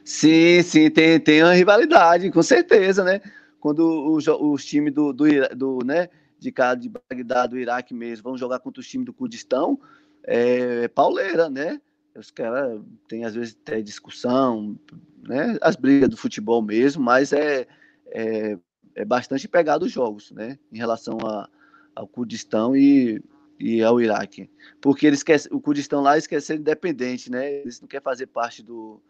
Sim, 0.03 0.61
sim, 0.63 0.89
tem, 0.89 1.19
tem 1.19 1.43
uma 1.43 1.53
rivalidade, 1.53 2.29
com 2.29 2.43
certeza, 2.43 3.03
né? 3.03 3.21
Quando 3.59 4.11
os, 4.11 4.27
os 4.27 4.65
times 4.65 4.93
do, 4.93 5.13
do, 5.13 5.25
do, 5.55 5.79
né, 5.85 6.09
de 6.37 6.51
cá 6.51 6.75
de 6.75 6.89
Bagdá, 6.89 7.47
do 7.47 7.57
Iraque 7.57 7.93
mesmo, 7.93 8.23
vão 8.23 8.37
jogar 8.37 8.59
contra 8.59 8.81
os 8.81 8.87
times 8.87 9.05
do 9.05 9.13
Kurdistão, 9.13 9.79
é, 10.25 10.83
é 10.83 10.87
pauleira, 10.89 11.49
né? 11.49 11.79
Os 12.15 12.29
caras 12.29 12.81
têm, 13.07 13.23
às 13.23 13.33
vezes, 13.33 13.57
até 13.61 13.81
discussão, 13.81 14.77
né? 15.25 15.57
As 15.61 15.77
brigas 15.77 16.09
do 16.09 16.17
futebol 16.17 16.61
mesmo, 16.61 17.01
mas 17.01 17.31
é, 17.31 17.65
é, 18.07 18.57
é 18.95 19.05
bastante 19.05 19.47
pegado 19.47 19.85
os 19.85 19.91
jogos, 19.91 20.31
né? 20.31 20.59
Em 20.71 20.77
relação 20.77 21.17
a, 21.25 21.49
ao 21.95 22.07
Kurdistão 22.07 22.75
e, 22.75 23.23
e 23.57 23.81
ao 23.81 24.01
Iraque. 24.01 24.49
Porque 24.81 25.07
eles 25.07 25.23
querem, 25.23 25.45
o 25.51 25.61
Kurdistão 25.61 26.01
lá 26.01 26.13
eles 26.15 26.27
querem 26.27 26.43
ser 26.43 26.59
independente, 26.59 27.31
né? 27.31 27.61
Eles 27.61 27.79
não 27.79 27.87
querem 27.87 28.03
fazer 28.03 28.27
parte 28.27 28.61
do, 28.61 29.01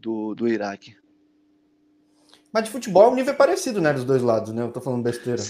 do, 0.00 0.34
do 0.34 0.48
Iraque. 0.48 0.96
Mas 2.52 2.64
de 2.64 2.70
futebol 2.70 3.12
o 3.12 3.14
nível 3.14 3.32
é 3.32 3.36
parecido, 3.36 3.80
né? 3.80 3.92
Dos 3.92 4.04
dois 4.04 4.22
lados, 4.22 4.52
né? 4.52 4.62
Eu 4.62 4.72
tô 4.72 4.80
falando 4.80 5.02
besteira. 5.02 5.42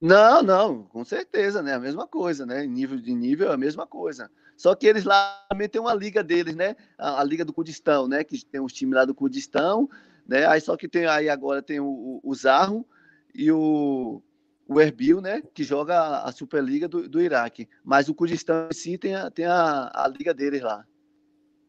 Não, 0.00 0.42
não, 0.42 0.82
com 0.84 1.04
certeza, 1.04 1.62
né? 1.62 1.74
A 1.74 1.80
mesma 1.80 2.06
coisa, 2.06 2.44
né? 2.44 2.66
Nível 2.66 2.98
de 2.98 3.14
nível 3.14 3.50
é 3.50 3.54
a 3.54 3.58
mesma 3.58 3.86
coisa. 3.86 4.30
Só 4.56 4.74
que 4.74 4.86
eles 4.86 5.04
lá 5.04 5.44
também 5.50 5.68
tem 5.68 5.80
uma 5.80 5.94
liga 5.94 6.22
deles, 6.22 6.54
né? 6.54 6.76
A, 6.98 7.20
a, 7.20 7.24
Liga 7.24 7.44
do 7.44 7.52
Kurdistão, 7.52 8.06
né? 8.06 8.22
Que 8.22 8.44
tem 8.44 8.60
uns 8.60 8.72
times 8.72 8.94
lá 8.94 9.04
do 9.04 9.14
Kurdistão, 9.14 9.88
né? 10.26 10.46
Aí 10.46 10.60
só 10.60 10.76
que 10.76 10.88
tem 10.88 11.06
aí 11.06 11.28
agora 11.28 11.62
tem 11.62 11.80
o, 11.80 12.20
o 12.22 12.34
Zarro 12.34 12.86
e 13.34 13.50
o, 13.50 14.22
o 14.68 14.80
Erbil, 14.80 15.20
né? 15.20 15.42
Que 15.52 15.64
joga 15.64 16.22
a 16.22 16.30
Superliga 16.30 16.88
do, 16.88 17.08
do 17.08 17.20
Iraque. 17.20 17.68
Mas 17.84 18.08
o 18.08 18.14
Kurdistão 18.14 18.68
em 18.70 18.74
si 18.74 18.96
tem 18.96 19.14
a, 19.14 19.30
tem 19.30 19.46
a, 19.46 19.90
a 19.92 20.08
liga 20.08 20.32
deles 20.32 20.62
lá. 20.62 20.86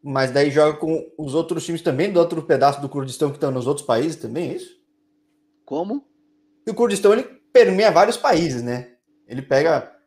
Mas 0.02 0.30
daí 0.30 0.50
joga 0.50 0.78
com 0.78 1.10
os 1.18 1.34
outros 1.34 1.64
times 1.64 1.82
também 1.82 2.12
do 2.12 2.20
outro 2.20 2.42
pedaço 2.42 2.80
do 2.80 2.88
Kurdistão 2.88 3.30
que 3.30 3.36
estão 3.36 3.50
nos 3.50 3.66
outros 3.66 3.86
países 3.86 4.16
também, 4.16 4.50
é 4.50 4.54
isso? 4.54 4.78
Como? 5.64 6.06
E 6.66 6.70
o 6.70 6.74
Kurdistão 6.74 7.12
ele 7.12 7.24
permeia 7.52 7.90
vários 7.90 8.16
países, 8.16 8.62
né? 8.62 8.92
Ele 9.26 9.42
pega 9.42 9.98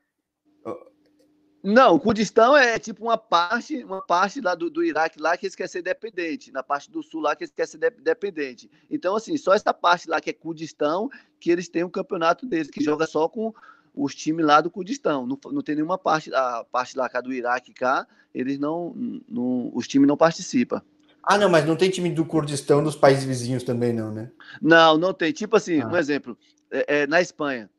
não, 1.64 1.94
o 1.94 2.00
Kurdistão 2.00 2.58
é 2.58 2.80
tipo 2.80 3.04
uma 3.04 3.18
parte, 3.18 3.84
uma 3.84 4.02
parte 4.02 4.42
lá 4.42 4.56
do, 4.56 4.68
do 4.68 4.84
Iraque 4.84 5.22
lá 5.22 5.38
que 5.38 5.46
eles 5.46 5.56
querem 5.56 5.70
ser 5.70 5.84
dependente, 5.84 6.52
na 6.52 6.64
parte 6.64 6.90
do 6.90 7.04
sul 7.04 7.22
lá 7.22 7.36
que 7.36 7.44
eles 7.44 7.54
querem 7.54 7.70
ser 7.70 7.78
de, 7.78 7.92
dependente. 8.02 8.70
Então, 8.90 9.16
assim, 9.16 9.38
só 9.38 9.54
essa 9.54 9.72
parte 9.72 10.10
lá 10.10 10.20
que 10.20 10.32
é 10.32 10.34
Kurdistão, 10.34 11.08
que 11.40 11.52
eles 11.52 11.70
têm 11.70 11.84
um 11.84 11.90
campeonato 11.90 12.48
deles, 12.48 12.72
que 12.72 12.84
joga 12.84 13.06
só 13.06 13.30
com 13.30 13.54
os 13.94 14.16
times 14.16 14.46
lá 14.46 14.62
do 14.62 14.70
Kurdistão. 14.70 15.26
Não, 15.28 15.38
não 15.52 15.62
tem 15.62 15.76
nenhuma 15.76 15.98
parte, 15.98 16.34
a 16.34 16.66
parte 16.72 16.98
lá 16.98 17.10
cá 17.10 17.22
do 17.22 17.34
Iraque 17.34 17.74
cá, 17.74 18.08
eles 18.34 18.58
não, 18.58 18.94
não 19.28 19.72
os 19.74 19.88
times 19.88 20.08
não 20.08 20.18
participam. 20.18 20.82
Ah, 21.24 21.38
não, 21.38 21.50
mas 21.50 21.66
não 21.66 21.76
tem 21.76 21.90
time 21.90 22.10
do 22.10 22.26
Kurdistão 22.26 22.84
dos 22.84 22.96
países 22.96 23.24
vizinhos 23.24 23.64
também, 23.64 23.94
não, 23.94 24.12
né? 24.12 24.32
Não, 24.62 24.98
não 24.98 25.14
tem. 25.14 25.32
Tipo 25.32 25.56
assim, 25.56 25.80
ah. 25.82 25.88
um 25.88 25.96
exemplo, 25.96 26.38
é, 26.72 27.02
é, 27.02 27.08
na 27.08 27.22
Espanha, 27.22 27.70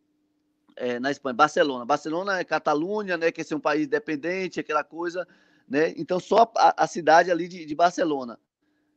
é, 0.76 1.00
na 1.00 1.10
Espanha, 1.10 1.34
Barcelona. 1.34 1.84
Barcelona 1.84 2.38
é 2.38 2.44
Catalunha, 2.44 3.16
né, 3.16 3.32
que 3.32 3.40
é 3.40 3.56
um 3.56 3.60
país 3.60 3.86
independente, 3.86 4.60
aquela 4.60 4.84
coisa, 4.84 5.26
né? 5.68 5.92
Então 5.96 6.20
só 6.20 6.50
a, 6.56 6.84
a 6.84 6.86
cidade 6.86 7.30
ali 7.30 7.48
de, 7.48 7.64
de, 7.64 7.74
Barcelona, 7.74 8.38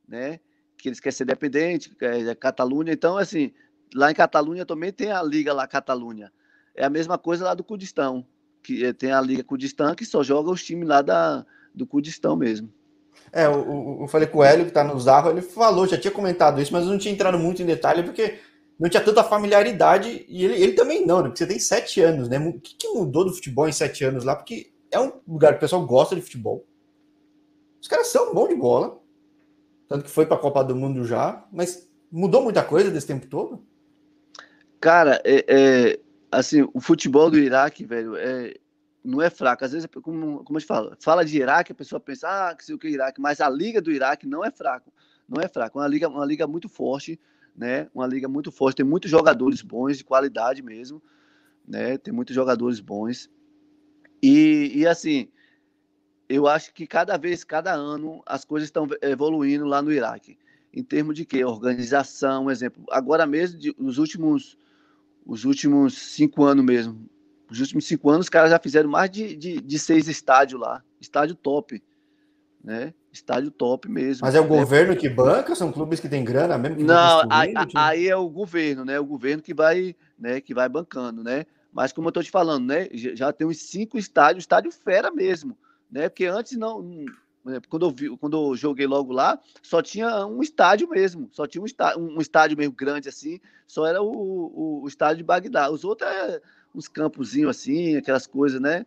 né, 0.07 0.39
que 0.77 0.89
eles 0.89 0.99
querem 0.99 1.15
ser 1.15 1.23
independente, 1.23 1.95
é, 2.01 2.29
é 2.29 2.35
Catalunha. 2.35 2.93
Então 2.93 3.17
assim, 3.17 3.51
lá 3.93 4.11
em 4.11 4.15
Catalunha 4.15 4.65
também 4.65 4.91
tem 4.91 5.11
a 5.11 5.23
liga 5.23 5.53
lá 5.53 5.67
Catalunha. 5.67 6.31
É 6.75 6.85
a 6.85 6.89
mesma 6.89 7.17
coisa 7.17 7.45
lá 7.45 7.53
do 7.53 7.63
Kurdistão, 7.63 8.25
que 8.63 8.85
é, 8.85 8.93
tem 8.93 9.11
a 9.11 9.21
liga 9.21 9.43
Kurdistão 9.43 9.95
que 9.95 10.05
só 10.05 10.23
joga 10.23 10.51
os 10.51 10.63
times 10.63 10.87
lá 10.87 11.01
da, 11.01 11.45
do 11.73 11.85
Kurdistão 11.85 12.35
mesmo. 12.35 12.69
É, 13.31 13.45
eu, 13.45 13.97
eu 14.01 14.07
falei 14.07 14.27
com 14.27 14.39
o 14.39 14.43
Hélio, 14.43 14.65
que 14.65 14.71
tá 14.71 14.83
no 14.83 14.99
Zarro, 14.99 15.29
ele 15.29 15.41
falou, 15.41 15.87
já 15.87 15.97
tinha 15.97 16.11
comentado 16.11 16.61
isso, 16.61 16.71
mas 16.71 16.85
eu 16.85 16.91
não 16.91 16.97
tinha 16.97 17.13
entrado 17.13 17.37
muito 17.39 17.61
em 17.61 17.65
detalhe, 17.65 18.03
porque 18.03 18.39
não 18.79 18.89
tinha 18.89 19.03
tanta 19.03 19.23
familiaridade, 19.23 20.25
e 20.27 20.43
ele, 20.43 20.61
ele 20.61 20.73
também 20.73 21.05
não, 21.05 21.17
né? 21.17 21.23
Porque 21.23 21.39
você 21.39 21.47
tem 21.47 21.59
sete 21.59 22.01
anos, 22.01 22.27
né? 22.27 22.37
O 22.39 22.59
que, 22.59 22.75
que 22.75 22.89
mudou 22.89 23.25
do 23.25 23.33
futebol 23.33 23.67
em 23.67 23.71
sete 23.71 24.03
anos 24.03 24.23
lá? 24.23 24.35
Porque 24.35 24.71
é 24.91 24.99
um 24.99 25.11
lugar 25.27 25.53
que 25.53 25.57
o 25.57 25.61
pessoal 25.61 25.85
gosta 25.85 26.15
de 26.15 26.21
futebol. 26.21 26.65
Os 27.81 27.87
caras 27.87 28.07
são 28.07 28.33
bons 28.33 28.49
de 28.49 28.55
bola. 28.55 28.99
Tanto 29.87 30.05
que 30.05 30.09
foi 30.09 30.25
para 30.25 30.35
a 30.37 30.39
Copa 30.39 30.63
do 30.63 30.75
Mundo 30.75 31.05
já, 31.05 31.45
mas 31.51 31.89
mudou 32.11 32.41
muita 32.41 32.63
coisa 32.63 32.89
desse 32.89 33.07
tempo 33.07 33.27
todo? 33.27 33.63
Cara, 34.79 35.21
é, 35.23 35.45
é, 35.47 35.99
assim, 36.39 36.67
o 36.73 36.79
futebol 36.79 37.29
do 37.29 37.37
Iraque, 37.37 37.85
velho, 37.85 38.15
é, 38.15 38.53
não 39.03 39.21
é 39.21 39.29
fraco. 39.29 39.65
Às 39.65 39.71
vezes, 39.71 39.87
como, 40.01 40.43
como 40.43 40.57
a 40.57 40.59
gente 40.59 40.67
fala, 40.67 40.97
fala 40.99 41.25
de 41.25 41.37
Iraque, 41.37 41.71
a 41.71 41.75
pessoa 41.75 41.99
pensa, 41.99 42.27
ah, 42.27 42.55
que 42.55 42.63
sei 42.63 42.75
o 42.75 42.79
que 42.79 42.87
é 42.87 42.91
Iraque, 42.91 43.21
mas 43.21 43.41
a 43.41 43.49
liga 43.49 43.81
do 43.81 43.91
Iraque 43.91 44.27
não 44.27 44.43
é 44.43 44.51
fraco. 44.51 44.91
Não 45.27 45.41
é 45.41 45.47
fraco, 45.47 45.79
é 45.79 45.81
uma 45.81 45.87
liga, 45.87 46.07
uma 46.07 46.25
liga 46.25 46.45
muito 46.45 46.69
forte 46.69 47.19
né? 47.55 47.87
Uma 47.93 48.05
liga 48.05 48.27
muito 48.27 48.51
forte, 48.51 48.77
tem 48.77 48.85
muitos 48.85 49.09
jogadores 49.09 49.61
bons, 49.61 49.97
de 49.97 50.03
qualidade 50.03 50.61
mesmo, 50.61 51.01
né? 51.65 51.97
Tem 51.97 52.13
muitos 52.13 52.35
jogadores 52.35 52.79
bons. 52.79 53.29
E, 54.21 54.71
e 54.75 54.87
assim, 54.87 55.29
eu 56.27 56.47
acho 56.47 56.73
que 56.73 56.85
cada 56.85 57.17
vez, 57.17 57.43
cada 57.43 57.73
ano, 57.73 58.21
as 58.25 58.43
coisas 58.43 58.67
estão 58.67 58.87
evoluindo 59.01 59.65
lá 59.65 59.81
no 59.81 59.91
Iraque. 59.91 60.37
Em 60.73 60.83
termos 60.83 61.15
de 61.15 61.25
quê? 61.25 61.45
Organização, 61.45 62.51
exemplo. 62.51 62.83
Agora 62.91 63.25
mesmo, 63.25 63.57
de, 63.57 63.73
nos 63.77 63.97
últimos, 63.97 64.57
os 65.25 65.45
últimos 65.45 65.97
cinco 65.97 66.43
anos 66.43 66.63
mesmo, 66.63 67.09
os 67.49 67.59
últimos 67.59 67.85
cinco 67.85 68.09
anos, 68.09 68.25
os 68.25 68.29
caras 68.29 68.51
já 68.51 68.59
fizeram 68.59 68.89
mais 68.89 69.09
de, 69.09 69.35
de, 69.35 69.61
de 69.61 69.79
seis 69.79 70.07
estádios 70.07 70.59
lá, 70.59 70.83
estádio 70.99 71.35
top, 71.35 71.81
né? 72.63 72.93
estádio 73.15 73.49
top 73.49 73.89
mesmo. 73.89 74.25
Mas 74.25 74.35
é 74.35 74.39
o 74.39 74.47
governo 74.47 74.95
que 74.95 75.09
banca? 75.09 75.55
São 75.55 75.71
clubes 75.71 75.99
que 75.99 76.09
têm 76.09 76.23
grana 76.23 76.57
mesmo? 76.57 76.83
Não, 76.83 77.23
aí, 77.29 77.53
aí, 77.73 78.07
é 78.07 78.15
o 78.15 78.29
governo, 78.29 78.85
né? 78.85 78.99
O 78.99 79.05
governo 79.05 79.41
que 79.41 79.53
vai, 79.53 79.95
né? 80.19 80.41
Que 80.41 80.53
vai 80.53 80.67
bancando, 80.67 81.23
né? 81.23 81.45
Mas 81.71 81.91
como 81.91 82.07
eu 82.07 82.09
estou 82.09 82.23
te 82.23 82.31
falando, 82.31 82.65
né? 82.65 82.87
Já 82.91 83.33
tem 83.33 83.47
uns 83.47 83.57
cinco 83.57 83.97
estádios, 83.97 84.43
estádio 84.43 84.71
fera 84.71 85.11
mesmo, 85.11 85.57
né? 85.89 86.09
Porque 86.09 86.25
antes 86.25 86.57
não, 86.57 86.81
né, 86.81 87.05
quando 87.69 87.85
eu 87.85 87.91
vi, 87.91 88.17
quando 88.17 88.37
eu 88.37 88.55
joguei 88.55 88.87
logo 88.87 89.13
lá, 89.13 89.39
só 89.61 89.81
tinha 89.81 90.25
um 90.25 90.41
estádio 90.41 90.89
mesmo, 90.89 91.29
só 91.31 91.45
tinha 91.45 91.61
um 91.61 91.65
estádio, 91.65 92.01
um 92.01 92.19
estádio 92.19 92.57
meio 92.57 92.71
grande 92.71 93.09
assim, 93.09 93.39
só 93.67 93.85
era 93.85 94.01
o, 94.01 94.11
o, 94.11 94.81
o 94.83 94.87
estádio 94.87 95.17
de 95.17 95.23
Bagdá. 95.23 95.69
Os 95.69 95.83
outros 95.83 96.09
é 96.09 96.41
uns 96.73 96.87
campozinhos 96.87 97.51
assim, 97.51 97.95
aquelas 97.95 98.25
coisas, 98.25 98.59
né? 98.59 98.85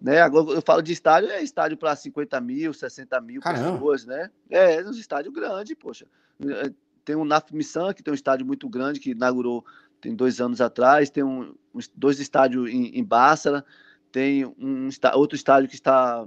Né? 0.00 0.20
Agora 0.20 0.50
eu 0.50 0.62
falo 0.62 0.82
de 0.82 0.92
estádio, 0.92 1.30
é 1.30 1.42
estádio 1.42 1.76
para 1.76 1.96
50 1.96 2.40
mil, 2.40 2.72
60 2.72 3.20
mil 3.20 3.40
Caramba. 3.40 3.72
pessoas, 3.72 4.04
né? 4.04 4.30
É, 4.48 4.82
um 4.84 4.90
estádio 4.90 5.32
grande, 5.32 5.74
poxa. 5.74 6.06
É, 6.40 6.70
tem 7.04 7.16
o 7.16 7.24
Naf 7.24 7.52
Missan, 7.52 7.92
que 7.92 8.02
tem 8.02 8.12
um 8.12 8.14
estádio 8.14 8.46
muito 8.46 8.68
grande, 8.68 9.00
que 9.00 9.10
inaugurou 9.10 9.64
tem 10.00 10.14
dois 10.14 10.40
anos 10.40 10.60
atrás, 10.60 11.10
tem 11.10 11.24
um, 11.24 11.52
dois 11.96 12.20
estádios 12.20 12.70
em, 12.70 12.96
em 12.96 13.04
Bássara, 13.04 13.64
tem 14.12 14.44
um 14.44 14.88
outro 15.14 15.34
estádio 15.34 15.68
que 15.68 15.74
está 15.74 16.26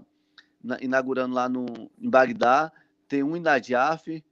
inaugurando 0.80 1.36
lá 1.36 1.48
no, 1.50 1.66
em 2.00 2.10
Bagdá, 2.10 2.72
tem 3.08 3.24
um 3.24 3.36
em 3.36 3.42
Najaf, 3.42 4.24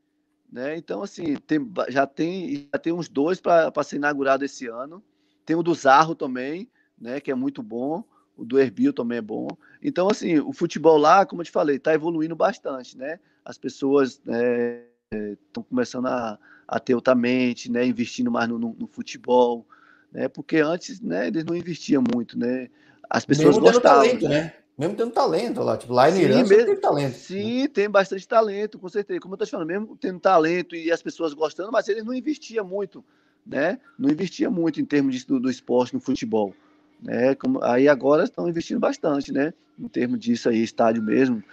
né? 0.52 0.78
Então, 0.78 1.04
assim, 1.04 1.36
tem, 1.36 1.60
já, 1.90 2.08
tem, 2.08 2.70
já 2.74 2.80
tem 2.80 2.94
uns 2.94 3.10
dois 3.10 3.40
para 3.40 3.84
ser 3.84 3.98
inaugurado 3.98 4.46
esse 4.46 4.68
ano. 4.68 5.04
Tem 5.46 5.56
o 5.56 5.64
do 5.64 5.74
Zarro 5.74 6.16
também, 6.16 6.70
né? 7.00 7.20
Que 7.20 7.32
é 7.32 7.36
muito 7.36 7.62
bom 7.62 8.04
o 8.40 8.46
do 8.46 8.58
Erbil 8.58 8.94
também 8.94 9.18
é 9.18 9.22
bom. 9.22 9.50
Então, 9.84 10.08
assim, 10.10 10.40
o 10.40 10.54
futebol 10.54 10.98
lá, 10.98 11.26
como 11.26 11.42
eu 11.42 11.46
te 11.46 11.52
falei, 11.52 11.76
está 11.76 11.94
evoluindo 11.94 12.36
bastante, 12.36 12.98
né? 12.98 13.20
As 13.44 13.58
pessoas 13.58 14.22
estão 14.26 15.64
é, 15.64 15.66
começando 15.70 16.08
a, 16.08 16.40
a 16.66 16.80
ter 16.80 16.96
outra 16.96 17.14
mente, 17.14 17.70
né? 17.70 17.86
Investindo 17.86 18.32
mais 18.32 18.48
no, 18.48 18.58
no, 18.58 18.74
no, 18.80 18.88
futebol, 18.88 19.68
né? 20.10 20.30
Porque 20.30 20.58
antes, 20.58 21.02
né, 21.02 21.28
eles 21.28 21.44
não 21.44 21.54
investiam 21.54 22.02
muito, 22.16 22.40
né? 22.40 22.70
As 23.10 23.26
pessoas 23.26 23.58
Mesmo 23.58 23.62
gostavam. 23.62 24.04
Talento, 24.04 24.30
né? 24.30 24.54
Mesmo 24.80 24.96
tendo 24.96 25.12
talento 25.12 25.62
lá, 25.62 25.76
tipo, 25.76 25.92
lá 25.92 26.10
em 26.10 26.22
Irã 26.22 26.38
mesmo, 26.38 26.66
tem 26.68 26.80
talento. 26.80 27.14
Sim, 27.14 27.64
né? 27.64 27.68
tem 27.68 27.90
bastante 27.90 28.26
talento, 28.26 28.80
com 28.80 28.88
certeza. 28.88 29.20
Como 29.20 29.34
eu 29.34 29.36
estou 29.36 29.46
te 29.46 29.52
falando, 29.52 29.68
mesmo 29.68 29.98
tendo 30.00 30.22
talento 30.22 30.74
e 30.74 30.90
as 30.90 31.02
pessoas 31.02 31.34
gostando, 31.34 31.70
mas 31.70 31.90
eles 31.90 32.06
não 32.06 32.14
investiam 32.14 32.66
muito, 32.66 33.04
né? 33.46 33.78
Não 33.98 34.10
investia 34.10 34.50
muito 34.50 34.80
em 34.80 34.86
termos 34.86 35.16
de, 35.16 35.26
do, 35.28 35.38
do 35.38 35.50
esporte 35.50 35.94
no 35.94 36.00
futebol. 36.00 36.56
Né? 37.04 37.36
Como, 37.36 37.62
aí 37.62 37.90
agora 37.90 38.24
estão 38.24 38.48
investindo 38.48 38.80
bastante, 38.80 39.34
né? 39.34 39.54
Em 39.78 39.90
termos 39.90 40.18
disso 40.18 40.48
aí, 40.48 40.64
estádio 40.64 41.04
mesmo. 41.04 41.44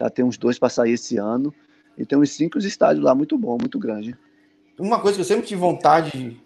Já 0.00 0.08
tem 0.08 0.24
uns 0.24 0.38
dois 0.38 0.56
para 0.56 0.68
sair 0.68 0.92
esse 0.92 1.16
ano. 1.16 1.52
E 1.98 2.06
tem 2.06 2.16
uns 2.16 2.30
cinco 2.30 2.56
estádios 2.58 3.04
lá 3.04 3.16
muito 3.16 3.36
bom, 3.36 3.58
muito 3.58 3.80
grande. 3.80 4.16
Uma 4.78 5.00
coisa 5.00 5.16
que 5.16 5.22
eu 5.22 5.26
sempre 5.26 5.44
tive 5.44 5.60
vontade. 5.60 6.40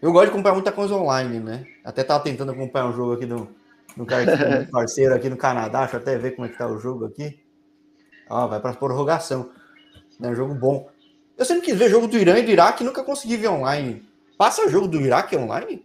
Eu 0.00 0.12
gosto 0.12 0.26
de 0.26 0.36
comprar 0.36 0.54
muita 0.54 0.70
coisa 0.70 0.94
online, 0.94 1.40
né? 1.40 1.66
Até 1.82 2.04
tava 2.04 2.22
tentando 2.22 2.52
acompanhar 2.52 2.86
um 2.86 2.92
jogo 2.92 3.14
aqui 3.14 3.26
do, 3.26 3.48
que 4.06 4.14
é 4.14 4.64
parceiro 4.70 5.14
aqui 5.14 5.28
no 5.28 5.36
Canadá. 5.36 5.80
Deixa 5.80 5.96
eu 5.96 6.00
até 6.00 6.18
ver 6.18 6.32
como 6.32 6.46
é 6.46 6.50
que 6.50 6.58
tá 6.58 6.66
o 6.66 6.78
jogo 6.78 7.06
aqui. 7.06 7.40
Ó, 8.28 8.46
vai 8.46 8.60
para 8.60 8.74
prorrogação. 8.74 9.50
né? 10.18 10.34
Jogo 10.34 10.54
bom. 10.54 10.90
Eu 11.36 11.44
sempre 11.44 11.64
quis 11.64 11.76
ver 11.76 11.90
jogo 11.90 12.06
do 12.06 12.18
Irã 12.18 12.38
e 12.38 12.42
do 12.42 12.50
Iraque 12.50 12.84
nunca 12.84 13.02
consegui 13.02 13.36
ver 13.36 13.48
online. 13.48 14.06
Passa 14.36 14.68
jogo 14.68 14.88
do 14.88 15.00
Iraque 15.00 15.36
online? 15.36 15.84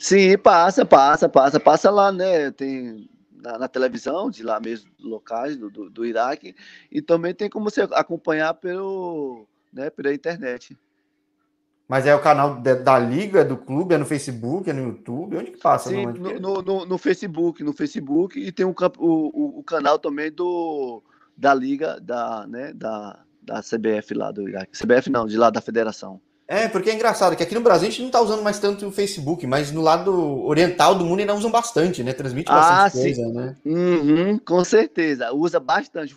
Sim, 0.00 0.36
passa, 0.38 0.84
passa, 0.84 1.28
passa, 1.28 1.60
passa 1.60 1.90
lá, 1.90 2.10
né? 2.10 2.50
Tem 2.50 3.08
na, 3.44 3.58
na 3.58 3.68
televisão, 3.68 4.30
de 4.30 4.42
lá 4.42 4.58
mesmo, 4.58 4.90
locais 4.98 5.56
do, 5.56 5.70
do, 5.70 5.90
do, 5.90 6.06
Iraque, 6.06 6.56
e 6.90 7.02
também 7.02 7.34
tem 7.34 7.50
como 7.50 7.70
você 7.70 7.82
acompanhar 7.92 8.54
pelo, 8.54 9.46
né, 9.70 9.90
pela 9.90 10.14
internet. 10.14 10.76
Mas 11.86 12.06
é 12.06 12.14
o 12.14 12.20
canal 12.20 12.56
da, 12.56 12.74
da 12.74 12.98
Liga, 12.98 13.40
é 13.40 13.44
do 13.44 13.58
clube, 13.58 13.94
é 13.94 13.98
no 13.98 14.06
Facebook, 14.06 14.68
é 14.68 14.72
no 14.72 14.88
YouTube? 14.88 15.36
Onde 15.36 15.50
que 15.50 15.58
passa? 15.58 15.90
Sim, 15.90 16.06
no, 16.06 16.40
no, 16.40 16.62
no, 16.62 16.86
no, 16.86 16.98
Facebook, 16.98 17.62
no 17.62 17.74
Facebook, 17.74 18.38
e 18.38 18.50
tem 18.50 18.64
um, 18.64 18.74
o, 18.98 19.58
o, 19.58 19.62
canal 19.62 19.98
também 19.98 20.32
do, 20.32 21.02
da 21.36 21.52
Liga, 21.52 22.00
da, 22.00 22.46
né, 22.46 22.72
da, 22.72 23.18
da 23.42 23.60
CBF 23.60 24.14
lá 24.14 24.30
do 24.30 24.48
Iraque. 24.48 24.78
CBF 24.78 25.10
não, 25.10 25.26
de 25.26 25.36
lá 25.36 25.50
da 25.50 25.60
federação. 25.60 26.20
É, 26.46 26.68
porque 26.68 26.90
é 26.90 26.94
engraçado 26.94 27.36
que 27.36 27.42
aqui 27.42 27.54
no 27.54 27.62
Brasil 27.62 27.88
a 27.88 27.90
gente 27.90 28.02
não 28.02 28.10
tá 28.10 28.20
usando 28.20 28.42
mais 28.42 28.58
tanto 28.58 28.86
o 28.86 28.92
Facebook, 28.92 29.46
mas 29.46 29.72
no 29.72 29.80
lado 29.80 30.12
oriental 30.44 30.94
do 30.94 31.04
mundo 31.04 31.20
ainda 31.20 31.34
usam 31.34 31.50
bastante, 31.50 32.02
né? 32.02 32.12
Transmite 32.12 32.50
bastante 32.50 32.86
ah, 32.86 32.90
coisa, 32.90 33.22
sim. 33.22 33.32
né? 33.32 33.56
Uhum, 33.64 34.38
com 34.38 34.62
certeza, 34.62 35.32
usa 35.32 35.58
bastante. 35.58 36.14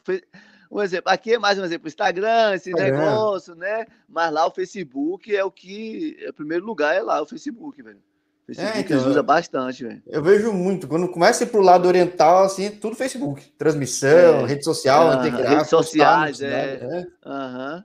Um 0.69 0.81
exemplo, 0.81 1.11
aqui 1.11 1.33
é 1.33 1.39
mais 1.39 1.57
um 1.57 1.63
exemplo, 1.63 1.87
Instagram, 1.87 2.53
esse 2.53 2.71
negócio, 2.73 3.55
né? 3.55 3.85
Mas 4.07 4.31
lá 4.31 4.45
o 4.45 4.51
Facebook 4.51 5.35
é 5.35 5.43
o 5.43 5.51
que, 5.51 6.17
é 6.21 6.29
o 6.29 6.33
primeiro 6.33 6.65
lugar 6.65 6.95
é 6.95 7.01
lá 7.01 7.21
o 7.21 7.25
Facebook, 7.25 7.81
velho. 7.81 7.99
O 8.43 8.53
Facebook 8.53 8.77
é, 8.77 8.81
então, 8.81 9.09
usam 9.09 9.23
bastante, 9.23 9.83
velho. 9.83 10.01
Eu 10.07 10.23
vejo 10.23 10.53
muito, 10.53 10.87
quando 10.87 11.09
começa 11.09 11.43
a 11.43 11.47
ir 11.47 11.49
pro 11.49 11.61
lado 11.61 11.87
oriental, 11.87 12.43
assim, 12.43 12.65
é 12.65 12.69
tudo 12.69 12.95
Facebook. 12.95 13.49
Transmissão, 13.57 14.41
é. 14.41 14.45
rede 14.45 14.63
social, 14.63 15.07
uhum, 15.07 15.19
integrar, 15.19 15.53
redes 15.53 15.69
sociais, 15.69 16.41
é. 16.41 16.77
Né? 16.77 17.07
Uhum. 17.25 17.83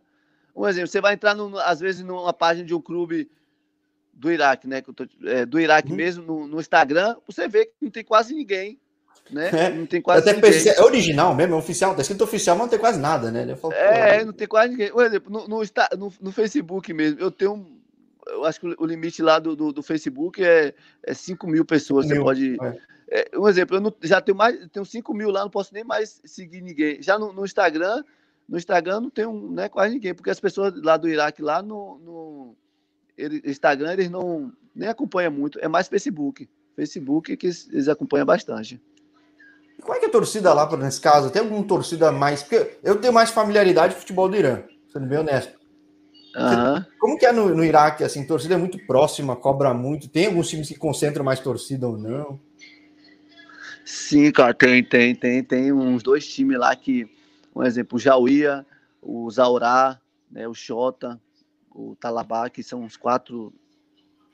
Um 0.54 0.68
exemplo, 0.68 0.88
você 0.88 1.00
vai 1.00 1.14
entrar, 1.14 1.34
no, 1.34 1.58
às 1.58 1.80
vezes, 1.80 2.02
numa 2.02 2.32
página 2.32 2.66
de 2.66 2.74
um 2.74 2.80
clube 2.80 3.30
do 4.12 4.30
Iraque, 4.30 4.68
né? 4.68 4.82
É, 5.24 5.44
do 5.44 5.58
Iraque 5.58 5.90
uhum. 5.90 5.96
mesmo, 5.96 6.24
no, 6.24 6.46
no, 6.46 6.60
Instagram, 6.60 7.16
você 7.26 7.48
vê 7.48 7.66
que 7.66 7.72
não 7.80 7.90
tem 7.90 8.04
quase 8.04 8.34
ninguém. 8.34 8.78
Né? 9.30 9.48
É, 9.48 9.70
não 9.70 9.86
tem 9.86 10.02
quase 10.02 10.28
até 10.28 10.40
ninguém. 10.40 10.68
É 10.68 10.82
original 10.82 11.34
mesmo, 11.34 11.54
é 11.54 11.58
oficial, 11.58 11.94
tá 11.94 12.02
escrito 12.02 12.24
oficial, 12.24 12.56
mas 12.56 12.64
não 12.64 12.70
tem 12.70 12.78
quase 12.78 12.98
nada, 12.98 13.30
né? 13.30 13.54
Falo, 13.56 13.72
é, 13.72 14.24
não 14.24 14.32
tem 14.32 14.46
quase 14.46 14.70
ninguém. 14.70 14.90
Por 14.90 15.04
exemplo, 15.04 15.32
no, 15.32 15.48
no, 15.48 15.62
no, 15.98 16.12
no 16.20 16.32
Facebook 16.32 16.92
mesmo, 16.92 17.20
eu 17.20 17.30
tenho 17.30 17.66
eu 18.26 18.44
acho 18.44 18.60
que 18.60 18.74
o 18.78 18.86
limite 18.86 19.22
lá 19.22 19.38
do, 19.38 19.56
do, 19.56 19.72
do 19.72 19.82
Facebook 19.82 20.42
é, 20.42 20.74
é 21.02 21.14
5 21.14 21.46
mil 21.46 21.64
pessoas. 21.64 22.06
Mil, 22.06 22.16
você 22.16 22.22
pode. 22.22 22.56
É. 22.62 22.92
É, 23.14 23.38
um 23.38 23.46
exemplo, 23.46 23.76
eu 23.76 23.80
não, 23.80 23.94
já 24.00 24.22
tenho 24.22 24.36
mais, 24.36 24.56
tenho 24.72 24.86
5 24.86 25.12
mil 25.12 25.28
lá, 25.30 25.42
não 25.42 25.50
posso 25.50 25.74
nem 25.74 25.84
mais 25.84 26.20
seguir 26.24 26.62
ninguém. 26.62 27.02
Já 27.02 27.18
no, 27.18 27.30
no 27.30 27.44
Instagram, 27.44 28.02
no 28.48 28.56
Instagram 28.56 29.00
não 29.00 29.10
tem 29.10 29.26
um, 29.26 29.52
né, 29.52 29.68
quase 29.68 29.94
ninguém, 29.94 30.14
porque 30.14 30.30
as 30.30 30.40
pessoas 30.40 30.72
lá 30.82 30.96
do 30.96 31.06
Iraque, 31.06 31.42
lá 31.42 31.60
no, 31.60 31.98
no 31.98 32.56
ele, 33.16 33.42
Instagram, 33.44 33.92
eles 33.92 34.08
não 34.08 34.50
nem 34.74 34.88
acompanham 34.88 35.30
muito, 35.30 35.58
é 35.60 35.68
mais 35.68 35.88
Facebook. 35.88 36.48
Facebook 36.74 37.36
que 37.36 37.46
eles 37.46 37.86
acompanham 37.86 38.24
bastante. 38.24 38.80
Como 39.82 39.94
é 39.94 39.98
que 39.98 40.06
é 40.06 40.08
a 40.08 40.12
torcida 40.12 40.52
lá, 40.52 40.74
nesse 40.76 41.00
caso? 41.00 41.30
Tem 41.30 41.42
alguma 41.42 41.62
torcida 41.64 42.12
mais. 42.12 42.42
Porque 42.42 42.78
eu 42.82 43.00
tenho 43.00 43.12
mais 43.12 43.30
familiaridade 43.30 43.94
com 43.94 43.98
o 43.98 44.00
futebol 44.00 44.28
do 44.28 44.36
Irã, 44.36 44.62
sendo 44.92 45.06
bem 45.06 45.18
honesto. 45.18 45.60
Uhum. 46.34 46.84
Como 46.98 47.18
que 47.18 47.26
é 47.26 47.32
no, 47.32 47.54
no 47.54 47.64
Iraque? 47.64 48.04
Assim, 48.04 48.26
torcida 48.26 48.54
é 48.54 48.56
muito 48.56 48.78
próxima, 48.86 49.36
cobra 49.36 49.74
muito. 49.74 50.08
Tem 50.08 50.26
alguns 50.26 50.48
times 50.48 50.68
que 50.68 50.76
concentram 50.76 51.24
mais 51.24 51.40
torcida 51.40 51.86
ou 51.86 51.98
não? 51.98 52.40
Sim, 53.84 54.30
cara, 54.30 54.54
tem, 54.54 54.82
tem, 54.82 55.14
tem, 55.14 55.42
tem 55.42 55.72
uns 55.72 56.02
dois 56.02 56.26
times 56.26 56.58
lá 56.58 56.74
que 56.74 57.10
um 57.54 57.62
exemplo, 57.62 57.96
o 57.96 58.00
Jauía, 58.00 58.64
o 59.00 59.30
Zaurá, 59.30 60.00
né, 60.30 60.48
o 60.48 60.54
Xota, 60.54 61.20
o 61.70 61.94
Talabá, 61.96 62.48
que 62.48 62.62
são 62.62 62.84
os 62.84 62.96
quatro. 62.96 63.52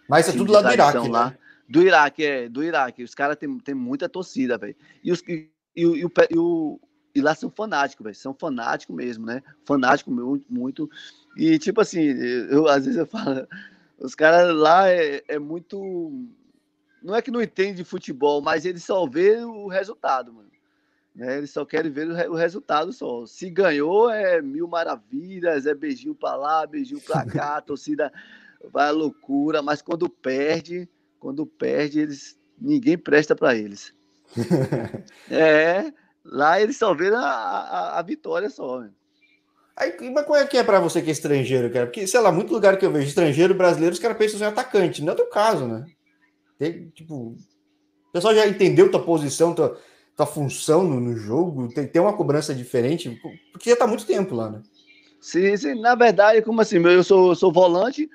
Mas 0.08 0.28
é 0.28 0.32
tudo 0.32 0.52
lá 0.52 0.62
do 0.62 0.72
Iraque, 0.72 1.08
lá. 1.08 1.30
Né? 1.30 1.38
Do 1.68 1.82
Iraque, 1.82 2.24
é, 2.24 2.48
do 2.48 2.64
Iraque. 2.64 3.02
Os 3.02 3.14
caras 3.14 3.36
têm 3.36 3.58
tem 3.58 3.74
muita 3.74 4.08
torcida, 4.08 4.56
velho. 4.56 4.76
E, 5.04 5.12
os, 5.12 5.20
e, 5.28 5.50
e, 5.76 5.82
e, 5.82 6.04
o, 6.04 6.12
e, 6.30 6.38
o, 6.38 6.80
e 7.14 7.20
lá 7.20 7.34
são 7.34 7.50
fanáticos, 7.50 8.04
velho. 8.04 8.16
São 8.16 8.34
fanáticos 8.34 8.96
mesmo, 8.96 9.26
né? 9.26 9.42
Fanático 9.64 10.10
muito, 10.10 10.46
muito. 10.48 10.90
E, 11.36 11.58
tipo 11.58 11.80
assim, 11.80 12.00
eu, 12.00 12.66
às 12.68 12.84
vezes 12.84 12.98
eu 12.98 13.06
falo, 13.06 13.46
os 13.98 14.14
caras 14.14 14.54
lá 14.54 14.88
é, 14.88 15.22
é 15.28 15.38
muito. 15.38 16.10
Não 17.02 17.14
é 17.14 17.22
que 17.22 17.30
não 17.30 17.42
entende 17.42 17.76
de 17.76 17.84
futebol, 17.84 18.40
mas 18.40 18.64
eles 18.64 18.82
só 18.84 19.06
vê 19.06 19.36
o 19.36 19.68
resultado, 19.68 20.32
mano. 20.32 20.48
Né? 21.18 21.38
Eles 21.38 21.50
só 21.50 21.64
querem 21.64 21.90
ver 21.90 22.08
o, 22.30 22.34
resultado 22.34 22.92
só. 22.92 23.26
Se 23.26 23.50
ganhou, 23.50 24.08
é 24.08 24.40
mil 24.40 24.68
maravilhas, 24.68 25.66
é 25.66 25.74
beijinho 25.74 26.14
para 26.14 26.36
lá, 26.36 26.66
beijinho 26.66 27.00
para 27.00 27.26
cá, 27.26 27.56
a 27.56 27.60
torcida 27.62 28.12
vai 28.72 28.88
à 28.88 28.92
loucura, 28.92 29.60
mas 29.60 29.82
quando 29.82 30.08
perde, 30.08 30.88
quando 31.18 31.46
perde, 31.46 32.00
eles 32.00 32.38
ninguém 32.60 32.98
presta 32.98 33.34
para 33.34 33.56
eles. 33.56 33.94
é, 35.30 35.92
lá 36.24 36.60
eles 36.60 36.76
só 36.76 36.94
vêem 36.94 37.14
a, 37.14 37.20
a, 37.20 37.98
a 37.98 38.02
vitória 38.02 38.50
só. 38.50 38.80
Né? 38.80 38.90
Aí, 39.76 39.94
mas 40.10 40.26
qual 40.26 40.38
é 40.38 40.46
que 40.46 40.56
é 40.58 40.64
para 40.64 40.80
você 40.80 41.00
que 41.00 41.08
é 41.08 41.12
estrangeiro, 41.12 41.70
cara? 41.70 41.86
Porque, 41.86 42.06
sei 42.06 42.20
lá, 42.20 42.32
muito 42.32 42.52
lugar 42.52 42.76
que 42.76 42.84
eu 42.84 42.90
vejo 42.90 43.06
estrangeiro, 43.06 43.54
brasileiro, 43.54 43.94
os 43.94 44.00
caras 44.00 44.16
pensam 44.16 44.40
em 44.40 44.44
atacante. 44.44 45.02
Não 45.02 45.10
é 45.10 45.12
o 45.12 45.16
teu 45.16 45.26
caso, 45.26 45.66
né? 45.66 45.86
Tem, 46.58 46.88
tipo, 46.88 47.14
o 47.14 48.12
pessoal 48.12 48.34
já 48.34 48.46
entendeu 48.46 48.90
tua 48.90 49.04
posição, 49.04 49.54
tua, 49.54 49.78
tua 50.16 50.26
função 50.26 50.82
no, 50.82 50.98
no 50.98 51.16
jogo? 51.16 51.68
Tem, 51.72 51.86
tem 51.86 52.02
uma 52.02 52.16
cobrança 52.16 52.52
diferente? 52.52 53.20
Porque 53.52 53.70
já 53.70 53.74
está 53.74 53.86
muito 53.86 54.04
tempo 54.04 54.34
lá, 54.34 54.50
né? 54.50 54.62
Sim, 55.20 55.56
sim, 55.56 55.80
na 55.80 55.94
verdade, 55.94 56.42
como 56.42 56.60
assim, 56.60 56.78
eu 56.84 57.04
sou, 57.04 57.30
eu 57.30 57.34
sou 57.36 57.52
volante, 57.52 58.08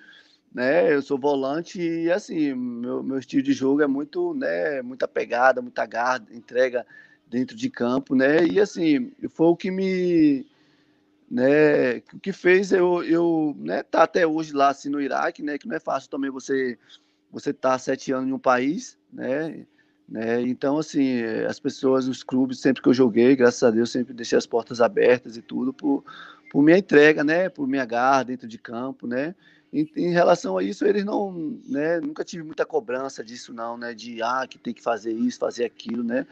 né? 0.54 0.94
Eu 0.94 1.02
sou 1.02 1.18
volante 1.18 1.82
e 1.82 2.12
assim, 2.12 2.54
meu, 2.54 3.02
meu 3.04 3.18
estilo 3.18 3.42
de 3.44 3.54
jogo 3.54 3.82
é 3.82 3.88
muito, 3.88 4.34
né? 4.34 4.82
Muita 4.82 5.08
pegada, 5.08 5.62
muita 5.62 5.86
garra, 5.86 6.24
entrega 6.32 6.86
dentro 7.28 7.56
de 7.56 7.70
campo, 7.70 8.16
né? 8.16 8.46
E 8.46 8.60
assim, 8.60 9.12
foi 9.30 9.48
o 9.48 9.56
que 9.56 9.72
me, 9.72 10.46
né? 11.30 11.98
O 12.14 12.20
que 12.22 12.32
fez 12.32 12.72
eu, 12.72 13.04
eu, 13.04 13.56
né? 13.58 13.82
Tá 13.84 14.04
até 14.04 14.28
hoje 14.28 14.54
lá 14.54 14.70
assim 14.70 14.90
no 14.90 15.02
Iraque, 15.02 15.42
né? 15.42 15.58
Que 15.58 15.68
não 15.68 15.76
é 15.76 15.80
fácil 15.80 16.10
também 16.10 16.30
você, 16.30 16.78
você 17.32 17.52
tá 17.52 17.78
sete 17.80 18.12
anos 18.12 18.30
em 18.30 18.34
um 18.34 18.40
país, 18.40 18.98
né? 19.12 19.66
Né? 20.08 20.42
Então, 20.42 20.78
assim, 20.78 21.24
as 21.48 21.60
pessoas, 21.60 22.08
os 22.08 22.24
clubes, 22.24 22.60
sempre 22.60 22.84
que 22.84 22.90
eu 22.90 22.94
joguei, 22.94 23.36
graças 23.36 23.64
a 23.64 23.72
Deus, 23.72 23.92
sempre 23.92 24.14
deixei 24.14 24.38
as 24.38 24.46
portas 24.46 24.82
abertas 24.82 25.38
e 25.38 25.42
tudo 25.42 25.74
por, 25.74 26.04
por 26.52 26.62
minha 26.62 26.78
entrega, 26.78 27.24
né? 27.24 27.50
Por 27.50 27.68
minha 27.68 27.86
garra 27.86 28.24
dentro 28.24 28.48
de 28.48 28.58
campo, 28.58 29.08
né? 29.08 29.34
Em, 29.74 29.90
em, 29.96 30.12
relação 30.12 30.58
a 30.58 30.64
isso, 30.64 30.86
eles 30.86 31.04
não, 31.04 31.60
né? 31.68 32.00
Nunca 32.00 32.24
tive 32.24 32.44
muita 32.44 32.64
cobrança 32.64 33.24
disso, 33.24 33.52
não, 33.52 33.76
né? 33.76 33.94
De, 33.96 34.22
ah, 34.22 34.46
que 34.48 34.60
tem 34.60 34.74
que 34.74 34.84
fazer 34.84 35.12
isso, 35.12 35.40
fazer 35.40 35.66
aquilo, 35.66 36.04
né? 36.04 36.28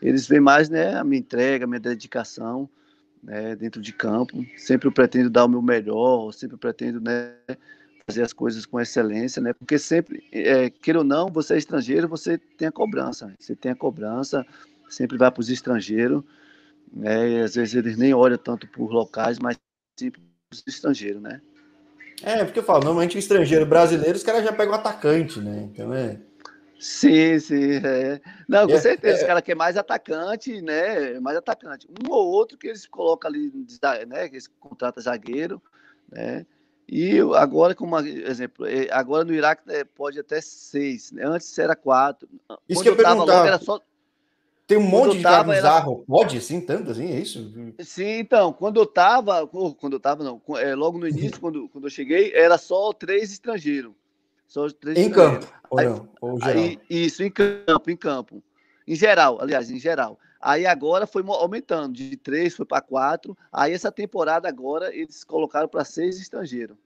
Eles 0.00 0.26
veem 0.26 0.40
mais, 0.40 0.70
né? 0.70 0.94
A 0.94 1.04
minha 1.04 1.20
entrega, 1.20 1.66
a 1.66 1.68
minha 1.68 1.80
dedicação, 1.80 2.68
né? 3.22 3.54
Dentro 3.54 3.82
de 3.82 3.92
campo. 3.92 4.42
Sempre 4.56 4.88
eu 4.88 4.92
pretendo 4.92 5.28
dar 5.28 5.44
o 5.44 5.48
meu 5.48 5.60
melhor, 5.60 6.32
sempre 6.32 6.56
pretendo, 6.56 6.98
né? 6.98 7.34
fazer 8.08 8.22
as 8.22 8.32
coisas 8.32 8.64
com 8.64 8.80
excelência, 8.80 9.42
né? 9.42 9.52
Porque 9.52 9.78
sempre, 9.78 10.24
é, 10.30 10.70
queira 10.70 11.00
ou 11.00 11.04
não, 11.04 11.28
você 11.28 11.54
é 11.54 11.58
estrangeiro, 11.58 12.08
você 12.08 12.38
tem 12.38 12.68
a 12.68 12.72
cobrança. 12.72 13.34
Você 13.38 13.56
tem 13.56 13.72
a 13.72 13.76
cobrança, 13.76 14.46
sempre 14.88 15.18
vai 15.18 15.30
para 15.30 15.40
os 15.40 15.50
estrangeiros, 15.50 16.22
né? 16.92 17.28
E 17.30 17.40
às 17.40 17.56
vezes 17.56 17.74
eles 17.74 17.96
nem 17.96 18.14
olham 18.14 18.38
tanto 18.38 18.66
por 18.68 18.92
locais, 18.92 19.38
mas 19.40 19.58
sempre 19.98 20.20
para 20.20 20.54
os 20.54 20.62
estrangeiros, 20.66 21.20
né? 21.20 21.42
É, 22.22 22.44
porque 22.44 22.58
eu 22.58 22.64
falo, 22.64 22.80
normalmente 22.80 23.16
o 23.16 23.18
estrangeiro 23.18 23.66
brasileiro, 23.66 24.16
os 24.16 24.22
caras 24.22 24.44
já 24.44 24.52
pegam 24.52 24.74
atacante, 24.74 25.40
né? 25.40 25.68
Então 25.72 25.92
é. 25.92 26.18
Sim, 26.78 27.38
sim. 27.38 27.74
É. 27.84 28.20
Não, 28.48 28.66
com 28.66 28.74
é, 28.74 28.80
certeza. 28.80 29.18
É... 29.18 29.20
Os 29.20 29.26
caras 29.26 29.42
querem 29.42 29.58
mais 29.58 29.76
atacante, 29.76 30.60
né? 30.60 31.18
Mais 31.20 31.36
atacante. 31.36 31.86
Um 31.88 32.10
ou 32.10 32.26
outro 32.26 32.58
que 32.58 32.68
eles 32.68 32.86
colocam 32.86 33.30
ali, 33.30 33.52
né? 34.06 34.28
Que 34.28 34.34
eles 34.34 34.46
contratam 34.46 35.02
zagueiro, 35.02 35.62
né? 36.10 36.46
E 36.88 37.18
agora, 37.34 37.74
como 37.74 37.98
exemplo, 37.98 38.64
é, 38.64 38.88
agora 38.92 39.24
no 39.24 39.34
Iraque 39.34 39.62
é, 39.68 39.82
pode 39.82 40.20
até 40.20 40.40
seis, 40.40 41.10
né? 41.10 41.24
antes 41.26 41.58
era 41.58 41.74
quatro. 41.74 42.28
Isso 42.68 42.80
Quando 42.80 42.96
que 42.96 43.02
eu, 43.02 43.08
eu 43.08 43.14
logo, 43.16 43.32
era 43.32 43.58
só. 43.58 43.80
Tem 44.66 44.76
um 44.76 44.82
monte 44.82 45.18
de 45.18 45.22
tava, 45.22 45.54
bizarro. 45.54 45.92
Era... 45.92 46.06
Pode, 46.06 46.38
assim, 46.38 46.60
tanto 46.60 46.90
assim, 46.90 47.12
é 47.12 47.20
isso? 47.20 47.52
Sim, 47.80 48.18
então, 48.18 48.52
quando 48.52 48.80
eu 48.80 48.86
tava, 48.86 49.46
quando 49.46 49.92
eu 49.92 50.00
tava, 50.00 50.24
não, 50.24 50.42
é, 50.56 50.74
logo 50.74 50.98
no 50.98 51.06
início, 51.06 51.38
quando, 51.40 51.68
quando 51.68 51.84
eu 51.84 51.90
cheguei, 51.90 52.32
era 52.34 52.58
só 52.58 52.92
três 52.92 53.30
estrangeiros. 53.32 53.92
Só 54.48 54.68
três 54.68 54.98
em 54.98 55.10
campo, 55.10 55.46
ou 55.70 55.78
aí, 55.78 55.86
não? 55.86 56.08
Ou 56.20 56.38
aí, 56.42 56.78
isso, 56.90 57.22
em 57.22 57.30
campo, 57.30 57.90
em 57.90 57.96
campo. 57.96 58.42
Em 58.86 58.94
geral, 58.94 59.40
aliás, 59.40 59.70
em 59.70 59.78
geral. 59.78 60.18
Aí 60.40 60.66
agora 60.66 61.06
foi 61.06 61.24
aumentando, 61.26 61.94
de 61.94 62.16
três 62.16 62.54
foi 62.54 62.64
para 62.64 62.80
quatro. 62.80 63.36
Aí 63.52 63.72
essa 63.72 63.90
temporada 63.90 64.48
agora 64.48 64.94
eles 64.94 65.24
colocaram 65.24 65.68
para 65.68 65.84
seis 65.84 66.20
estrangeiros. 66.20 66.76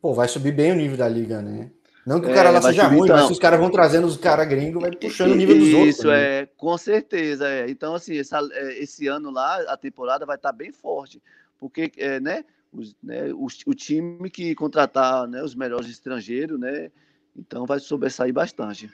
Pô, 0.00 0.12
vai 0.12 0.28
subir 0.28 0.52
bem 0.52 0.72
o 0.72 0.74
nível 0.74 0.96
da 0.96 1.08
liga, 1.08 1.40
né? 1.40 1.70
Não 2.06 2.20
que 2.20 2.26
o 2.26 2.34
cara 2.34 2.50
é, 2.50 2.52
lá 2.52 2.60
seja 2.60 2.82
subir, 2.82 2.96
ruim, 2.96 3.04
então. 3.04 3.16
mas 3.16 3.26
se 3.26 3.32
os 3.32 3.38
caras 3.38 3.58
vão 3.58 3.70
trazendo 3.70 4.06
os 4.06 4.16
caras 4.16 4.46
gringos, 4.46 4.82
vai 4.82 4.90
puxando 4.90 5.32
o 5.32 5.34
nível 5.34 5.56
dos 5.56 5.68
Isso, 5.68 5.76
outros. 5.76 5.96
Isso, 5.96 6.08
né? 6.08 6.40
é, 6.40 6.48
com 6.56 6.76
certeza. 6.76 7.48
É. 7.48 7.70
Então, 7.70 7.94
assim, 7.94 8.18
essa, 8.18 8.40
é, 8.52 8.82
esse 8.82 9.06
ano 9.06 9.30
lá, 9.30 9.56
a 9.68 9.76
temporada 9.76 10.26
vai 10.26 10.36
estar 10.36 10.50
tá 10.50 10.56
bem 10.56 10.70
forte. 10.70 11.22
porque 11.58 11.90
é, 11.96 12.20
né, 12.20 12.44
os, 12.70 12.94
né, 13.02 13.32
o, 13.32 13.46
o, 13.66 13.74
time 13.74 14.28
que 14.28 14.54
contratar 14.54 15.26
né, 15.26 15.42
os 15.42 15.54
melhores 15.54 15.88
estrangeiros, 15.88 16.60
né, 16.60 16.90
então 17.36 17.64
vai 17.64 17.80
sobressair 17.80 18.32
bastante. 18.32 18.90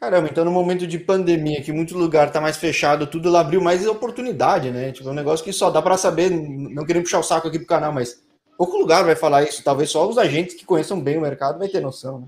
Caramba, 0.00 0.28
então 0.30 0.44
no 0.44 0.52
momento 0.52 0.86
de 0.86 0.98
pandemia, 0.98 1.62
que 1.62 1.72
muito 1.72 1.98
lugar 1.98 2.30
tá 2.30 2.40
mais 2.40 2.56
fechado, 2.56 3.06
tudo 3.06 3.28
ela 3.28 3.40
abriu 3.40 3.60
mais 3.60 3.84
oportunidade, 3.84 4.70
né? 4.70 4.92
Tipo, 4.92 5.08
é 5.08 5.12
um 5.12 5.14
negócio 5.14 5.44
que 5.44 5.52
só 5.52 5.70
dá 5.70 5.82
para 5.82 5.96
saber, 5.96 6.30
não 6.30 6.84
querendo 6.84 7.02
puxar 7.02 7.18
o 7.18 7.24
saco 7.24 7.48
aqui 7.48 7.58
pro 7.58 7.66
canal, 7.66 7.92
mas 7.92 8.22
pouco 8.58 8.76
lugar 8.76 9.04
vai 9.04 9.16
falar 9.16 9.44
isso, 9.44 9.62
talvez 9.62 9.90
só 9.90 10.08
os 10.08 10.18
agentes 10.18 10.54
que 10.54 10.66
conheçam 10.66 11.00
bem 11.00 11.16
o 11.16 11.22
mercado 11.22 11.58
vai 11.58 11.68
ter 11.68 11.80
noção, 11.80 12.20
né? 12.20 12.26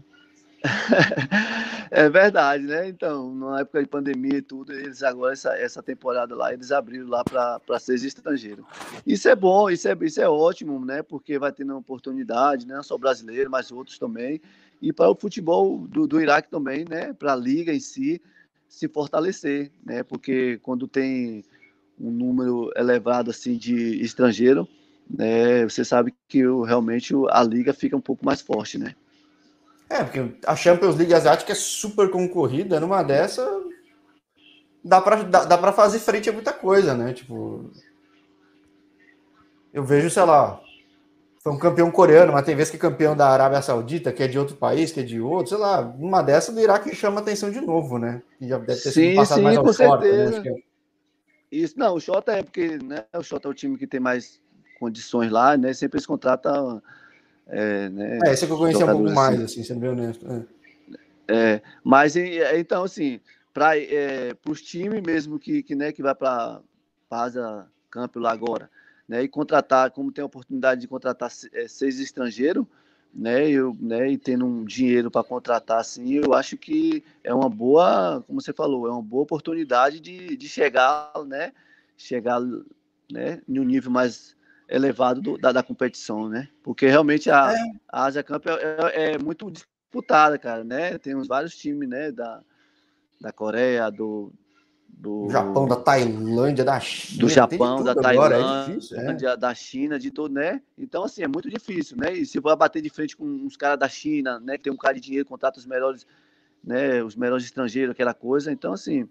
é 1.91 2.09
verdade, 2.11 2.65
né? 2.65 2.87
Então, 2.89 3.35
na 3.35 3.61
época 3.61 3.83
de 3.83 3.89
pandemia 3.89 4.39
e 4.39 4.43
tudo, 4.43 4.73
eles 4.73 5.03
agora, 5.03 5.33
essa, 5.33 5.57
essa 5.57 5.83
temporada 5.83 6.35
lá, 6.35 6.53
eles 6.53 6.71
abriram 6.71 7.09
lá 7.09 7.25
para 7.25 7.79
seis 7.79 8.05
estrangeiros. 8.05 8.65
Isso 9.07 9.27
é 9.29 9.35
bom, 9.35 9.71
isso 9.71 9.89
é, 9.89 9.97
isso 10.03 10.21
é 10.21 10.29
ótimo, 10.29 10.85
né? 10.85 11.03
Porque 11.03 11.39
vai 11.39 11.51
tendo 11.51 11.77
oportunidade, 11.77 12.67
né? 12.67 12.75
não 12.75 12.83
só 12.83 12.99
brasileiro, 12.99 13.51
mas 13.51 13.73
outros 13.73 13.99
também 13.99 14.41
e 14.81 14.93
para 14.93 15.11
o 15.11 15.15
futebol 15.15 15.87
do, 15.87 16.07
do 16.07 16.21
Iraque 16.21 16.51
também, 16.51 16.85
né, 16.89 17.13
para 17.13 17.35
a 17.35 17.37
liga 17.37 17.73
em 17.73 17.81
si 17.81 18.21
se 18.69 18.89
fortalecer, 18.89 19.71
né, 19.85 20.03
porque 20.03 20.59
quando 20.63 20.87
tem 20.87 21.45
um 21.99 22.11
número 22.11 22.71
elevado 22.77 23.31
assim 23.31 23.57
de 23.57 24.01
estrangeiro, 24.03 24.67
né, 25.13 25.65
você 25.65 25.85
sabe 25.85 26.15
que 26.29 26.47
o, 26.47 26.63
realmente 26.63 27.15
a 27.31 27.43
liga 27.43 27.75
fica 27.75 27.97
um 27.97 28.01
pouco 28.01 28.25
mais 28.25 28.41
forte, 28.41 28.79
né? 28.79 28.95
É, 29.89 30.05
porque 30.05 30.37
a 30.47 30.55
Champions 30.55 30.97
League 30.97 31.13
asiática 31.13 31.53
é 31.53 31.55
super 31.55 32.11
concorrida, 32.11 32.79
numa 32.79 33.03
dessa 33.03 33.45
dá 34.85 35.01
para 35.01 35.23
dá, 35.25 35.45
dá 35.45 35.73
fazer 35.73 35.99
frente 35.99 36.31
a 36.31 36.33
muita 36.33 36.53
coisa, 36.53 36.95
né? 36.95 37.13
Tipo, 37.13 37.71
eu 39.73 39.85
vejo, 39.85 40.09
sei 40.09 40.25
lá, 40.25 40.61
foi 41.41 41.53
um 41.53 41.59
campeão 41.59 41.91
coreano, 41.91 42.33
mas 42.33 42.45
tem 42.45 42.57
vezes 42.57 42.71
que 42.71 42.77
é 42.77 42.81
campeão 42.81 43.17
da 43.17 43.29
Arábia 43.29 43.63
Saudita, 43.63 44.13
que 44.13 44.23
é 44.23 44.29
de 44.29 44.39
outro 44.39 44.57
país, 44.57 44.93
que 44.93 45.01
é 45.01 45.03
de 45.03 45.21
outro, 45.21 45.49
sei 45.49 45.59
lá, 45.59 45.81
uma 45.81 46.23
dessas 46.23 46.55
do 46.55 46.61
Iraque 46.61 46.95
chama 46.95 47.21
atenção 47.21 47.51
de 47.51 47.61
novo, 47.61 47.99
né? 47.99 48.23
Que 48.39 48.49
já 48.49 48.59
deve 48.59 48.81
ter 48.81 48.91
sim, 48.91 49.09
sido 49.09 49.17
passado 49.17 49.39
sim, 49.39 49.45
mais 49.45 49.57
ao 49.57 49.65
com 49.65 49.73
short, 49.73 50.05
né? 50.05 50.11
certeza. 50.11 50.43
Né? 50.43 50.63
Isso, 51.51 51.79
não, 51.79 51.95
o 51.95 52.01
Xota 52.01 52.33
é 52.33 52.43
porque 52.43 52.79
né, 52.79 53.05
o 53.13 53.23
Xota 53.23 53.49
é 53.49 53.51
o 53.51 53.55
time 53.55 53.77
que 53.77 53.87
tem 53.87 53.99
mais 53.99 54.41
condições 54.81 55.31
lá, 55.31 55.57
né? 55.57 55.73
Sempre 55.75 55.99
eles 55.99 56.07
contratam. 56.07 56.83
É, 57.47 57.89
né, 57.91 58.19
é 58.25 58.33
esse 58.33 58.47
que 58.47 58.53
eu 58.53 58.57
conheci 58.57 58.83
um 58.83 58.87
pouco 58.87 59.11
mais, 59.11 59.35
assim, 59.35 59.45
assim 59.45 59.65
sendo 59.65 59.81
bem 59.81 59.91
honesto. 59.91 60.27
É. 61.29 61.35
é 61.35 61.63
mas 61.85 62.17
então, 62.17 62.85
assim, 62.85 63.21
para 63.53 63.79
é, 63.79 64.35
os 64.49 64.63
times 64.63 65.03
mesmo 65.03 65.39
que, 65.39 65.63
que, 65.63 65.75
né, 65.75 65.93
que 65.93 66.03
vai 66.03 66.15
para 66.15 66.61
a 67.11 67.67
Campo 67.91 68.21
lá 68.21 68.31
agora, 68.31 68.71
né, 69.09 69.23
e 69.23 69.29
contratar, 69.29 69.91
como 69.91 70.13
tem 70.13 70.23
a 70.23 70.27
oportunidade 70.27 70.81
de 70.81 70.89
contratar 70.89 71.29
é, 71.53 71.67
seis 71.67 71.99
estrangeiros, 71.99 72.65
né, 73.13 73.51
eu, 73.51 73.77
né, 73.81 74.13
e 74.13 74.17
tendo 74.17 74.47
um 74.47 74.65
dinheiro 74.65 75.11
para 75.11 75.25
contratar 75.25 75.81
assim, 75.81 76.13
eu 76.13 76.33
acho 76.33 76.57
que 76.57 77.03
é 77.25 77.35
uma 77.35 77.49
boa, 77.49 78.23
como 78.25 78.41
você 78.41 78.53
falou, 78.53 78.87
é 78.87 78.93
uma 78.93 79.03
boa 79.03 79.25
oportunidade 79.25 79.99
de, 79.99 80.37
de 80.37 80.49
chegar, 80.49 81.13
né, 81.27 81.53
chegar, 81.97 82.41
né, 83.11 83.43
em 83.49 83.59
um 83.59 83.65
nível 83.65 83.91
mais 83.91 84.37
elevado 84.71 85.21
do, 85.21 85.39
da, 85.39 85.53
da 85.53 85.63
competição, 85.63 86.29
né, 86.29 86.49
porque 86.63 86.87
realmente 86.87 87.31
a, 87.31 87.53
é. 87.53 87.73
a 87.89 88.05
Asia 88.05 88.23
Cup 88.23 88.47
é, 88.47 88.53
é, 88.53 89.13
é, 89.13 89.19
muito 89.19 89.51
disputada, 89.51 90.39
cara, 90.39 90.65
né, 90.65 90.97
tem 90.99 91.15
vários 91.25 91.57
times, 91.57 91.89
né, 91.89 92.13
da, 92.13 92.41
da 93.21 93.33
Coreia, 93.33 93.91
do, 93.91 94.33
do 95.01 95.31
Japão, 95.31 95.67
da 95.67 95.77
Tailândia, 95.77 96.65
da 96.65 96.79
China. 96.79 97.21
Do 97.21 97.29
Japão, 97.29 97.83
da 97.83 97.93
é 97.93 97.95
Tailândia, 97.95 98.37
é 98.37 98.69
difícil, 98.69 99.37
da 99.39 99.55
China, 99.55 99.99
de 99.99 100.11
todo, 100.11 100.35
né? 100.35 100.61
Então, 100.77 101.05
assim, 101.05 101.23
é 101.23 101.29
muito 101.29 101.49
difícil, 101.49 101.97
né? 101.97 102.13
E 102.13 102.27
se 102.27 102.39
vai 102.39 102.55
bater 102.55 102.83
de 102.83 102.91
frente 102.91 103.17
com 103.17 103.25
uns 103.25 103.57
caras 103.57 103.79
da 103.79 103.89
China, 103.89 104.39
né? 104.41 104.59
Que 104.59 104.65
tem 104.65 104.73
um 104.73 104.77
cara 104.77 104.95
de 104.95 105.01
dinheiro, 105.01 105.27
contrata 105.27 105.59
os 105.59 105.65
melhores, 105.65 106.07
né? 106.63 107.03
Os 107.03 107.17
melhores 107.17 107.45
estrangeiros, 107.45 107.93
aquela 107.93 108.13
coisa. 108.13 108.53
Então, 108.53 108.75
assim, 108.75 109.09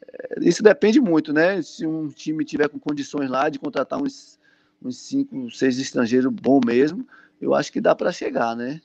é, 0.00 0.38
isso 0.40 0.62
depende 0.62 1.00
muito, 1.00 1.32
né? 1.32 1.60
Se 1.60 1.86
um 1.86 2.08
time 2.08 2.44
tiver 2.44 2.68
com 2.68 2.78
condições 2.78 3.28
lá 3.28 3.50
de 3.50 3.58
contratar 3.58 4.00
uns, 4.00 4.37
uns 4.82 5.06
cinco, 5.06 5.50
seis 5.50 5.78
estrangeiros 5.78 6.32
bom 6.32 6.60
mesmo, 6.64 7.06
eu 7.40 7.54
acho 7.54 7.72
que 7.72 7.80
dá 7.80 7.94
para 7.94 8.12
chegar, 8.12 8.54
né? 8.56 8.80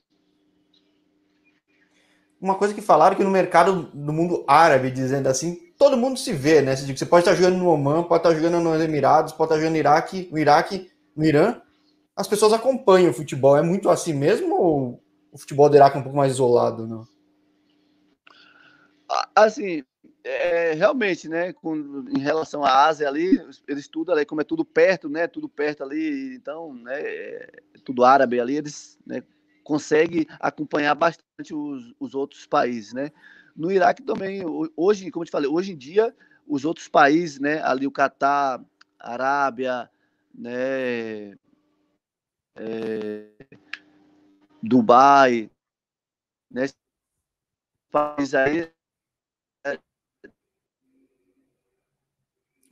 Uma 2.40 2.56
coisa 2.56 2.74
que 2.74 2.82
falaram 2.82 3.16
que 3.16 3.24
no 3.24 3.30
mercado 3.30 3.84
do 3.94 4.12
mundo 4.12 4.44
árabe, 4.48 4.92
dizendo 4.92 5.28
assim, 5.28 5.72
todo 5.78 5.98
mundo 5.98 6.20
se 6.20 6.34
vê, 6.34 6.62
né? 6.62 6.76
Você 6.76 7.06
pode 7.06 7.22
estar 7.22 7.36
jogando 7.36 7.58
no 7.58 7.70
Oman, 7.70 8.04
pode 8.04 8.20
estar 8.20 8.36
jogando 8.36 8.62
nos 8.62 8.82
Emirados, 8.82 9.34
pode 9.34 9.52
estar 9.52 9.58
jogando 9.58 9.74
no 9.74 9.80
Iraque, 9.80 10.30
no 10.32 10.38
Iraque, 10.38 10.92
no 11.16 11.24
Irã. 11.24 11.62
As 12.16 12.28
pessoas 12.28 12.54
acompanham 12.54 13.12
o 13.12 13.14
futebol. 13.14 13.56
É 13.56 13.62
muito 13.62 13.90
assim 13.90 14.14
mesmo 14.14 14.56
ou 14.56 15.04
o 15.32 15.38
futebol 15.38 15.70
do 15.70 15.76
Iraque 15.76 15.98
é 15.98 16.00
um 16.00 16.04
pouco 16.04 16.18
mais 16.18 16.34
isolado, 16.34 16.86
não? 16.86 17.08
Assim, 19.36 19.84
é, 20.24 20.74
realmente, 20.74 21.28
né? 21.28 21.52
Com, 21.54 22.06
em 22.10 22.20
relação 22.20 22.64
à 22.64 22.86
Ásia 22.86 23.08
ali, 23.08 23.42
eles 23.68 23.88
tudo 23.88 24.12
ali, 24.12 24.26
como 24.26 24.42
é 24.42 24.44
tudo 24.44 24.64
perto, 24.64 25.10
né? 25.10 25.28
Tudo 25.28 25.50
perto 25.50 25.84
ali, 25.84 26.36
então, 26.36 26.74
né? 26.74 27.00
É 27.02 27.50
tudo 27.84 28.06
árabe 28.06 28.40
ali, 28.40 28.56
eles 28.56 28.98
né, 29.06 29.22
conseguem 29.64 30.26
acompanhar 30.40 30.96
bastante 30.96 31.54
os, 31.54 31.94
os 32.00 32.16
outros 32.16 32.46
países, 32.46 32.94
né? 32.94 33.12
No 33.56 33.72
Iraque 33.72 34.02
também, 34.02 34.42
hoje, 34.76 35.12
como 35.12 35.24
eu 35.24 35.26
te 35.28 35.32
falei, 35.32 35.50
hoje 35.50 35.74
em 35.74 35.78
dia, 35.78 36.16
os 36.48 36.66
outros 36.66 36.88
países, 36.88 37.40
né, 37.40 37.62
ali 37.62 37.86
o 37.86 37.92
Catar, 37.92 38.64
Arábia, 39.00 39.90
né, 40.34 41.36
é, 42.56 43.28
Dubai, 44.62 45.52
né, 46.50 46.66
países 47.92 48.34
aí. 48.34 48.72
É 49.66 49.80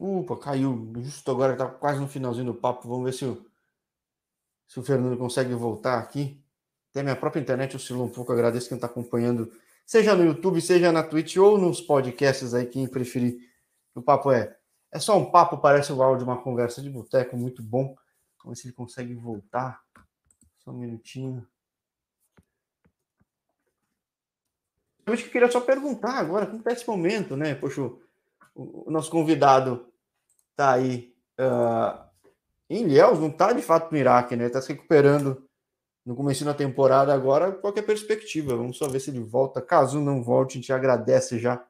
Upa, 0.02 0.36
caiu. 0.36 0.92
Justo 0.98 1.30
agora, 1.30 1.56
tá 1.56 1.68
quase 1.68 2.00
no 2.00 2.08
finalzinho 2.08 2.48
do 2.48 2.56
papo. 2.56 2.88
Vamos 2.88 3.06
ver 3.06 3.14
se 3.14 3.26
o, 3.26 3.46
se 4.68 4.80
o 4.80 4.84
Fernando 4.84 5.16
consegue 5.16 5.54
voltar 5.54 6.00
aqui. 6.00 6.44
Até 6.90 7.04
minha 7.04 7.16
própria 7.16 7.40
internet 7.40 7.76
oscilou 7.76 8.08
um 8.08 8.10
pouco. 8.10 8.32
Agradeço 8.32 8.68
quem 8.68 8.76
está 8.78 8.88
acompanhando 8.88 9.52
seja 9.86 10.16
no 10.16 10.24
YouTube, 10.24 10.60
seja 10.62 10.92
na 10.92 11.04
Twitch 11.04 11.38
ou 11.38 11.58
nos 11.58 11.82
podcasts 11.82 12.54
aí, 12.54 12.66
quem 12.66 12.88
preferir. 12.88 13.48
O 13.94 14.02
papo 14.02 14.32
é 14.32 14.58
é 14.92 15.00
só 15.00 15.18
um 15.18 15.32
papo, 15.32 15.58
parece 15.58 15.94
o 15.94 16.04
áudio 16.04 16.26
de 16.26 16.30
uma 16.30 16.42
conversa 16.42 16.82
de 16.82 16.90
boteco, 16.90 17.38
muito 17.38 17.64
bom. 17.64 17.96
Vamos 18.44 18.58
ver 18.58 18.62
se 18.62 18.68
ele 18.68 18.74
consegue 18.74 19.14
voltar. 19.14 19.82
Só 20.60 20.72
um 20.72 20.78
minutinho. 20.78 21.48
Eu 25.06 25.14
acho 25.14 25.24
que 25.24 25.30
eu 25.30 25.32
queria 25.32 25.52
só 25.52 25.62
perguntar 25.62 26.18
agora, 26.18 26.46
como 26.46 26.60
está 26.60 26.72
esse 26.72 26.88
momento, 26.88 27.38
né? 27.38 27.56
Poxa, 27.56 27.82
o, 27.82 28.00
o 28.54 28.92
nosso 28.92 29.10
convidado 29.10 29.91
está 30.62 30.74
aí 30.74 31.14
uh, 31.40 32.00
em 32.70 32.84
Ilhéus, 32.84 33.20
não 33.20 33.30
está 33.30 33.52
de 33.52 33.62
fato 33.62 33.92
no 33.92 33.98
Iraque, 33.98 34.36
né? 34.36 34.46
Está 34.46 34.62
se 34.62 34.72
recuperando 34.72 35.44
no 36.06 36.16
começo 36.16 36.46
da 36.46 36.54
temporada 36.54 37.14
agora, 37.14 37.52
qualquer 37.52 37.82
perspectiva. 37.82 38.56
Vamos 38.56 38.78
só 38.78 38.88
ver 38.88 39.00
se 39.00 39.10
ele 39.10 39.20
volta. 39.20 39.62
Caso 39.62 40.00
não 40.00 40.24
volte, 40.24 40.52
a 40.52 40.62
gente 40.62 40.72
agradece 40.72 41.40
já 41.40 41.66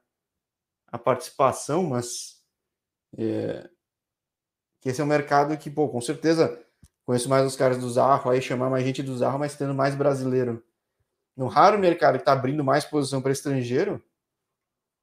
a 0.87 0.97
participação, 0.97 1.83
mas 1.83 2.41
é, 3.17 3.69
que 4.81 4.89
esse 4.89 4.99
é 4.99 5.03
um 5.03 5.07
mercado 5.07 5.57
que, 5.57 5.69
pô, 5.69 5.87
com 5.89 6.01
certeza 6.01 6.59
conheço 7.05 7.29
mais 7.29 7.45
os 7.45 7.55
caras 7.55 7.77
do 7.77 7.89
Zarro, 7.89 8.29
aí 8.29 8.41
chamar 8.41 8.69
mais 8.69 8.85
gente 8.85 9.01
do 9.01 9.17
Zarro, 9.17 9.39
mas 9.39 9.55
tendo 9.55 9.73
mais 9.73 9.95
brasileiro. 9.95 10.63
No 11.35 11.47
raro 11.47 11.79
mercado 11.79 12.15
que 12.15 12.21
está 12.21 12.33
abrindo 12.33 12.63
mais 12.63 12.85
posição 12.85 13.21
para 13.21 13.31
estrangeiro, 13.31 14.01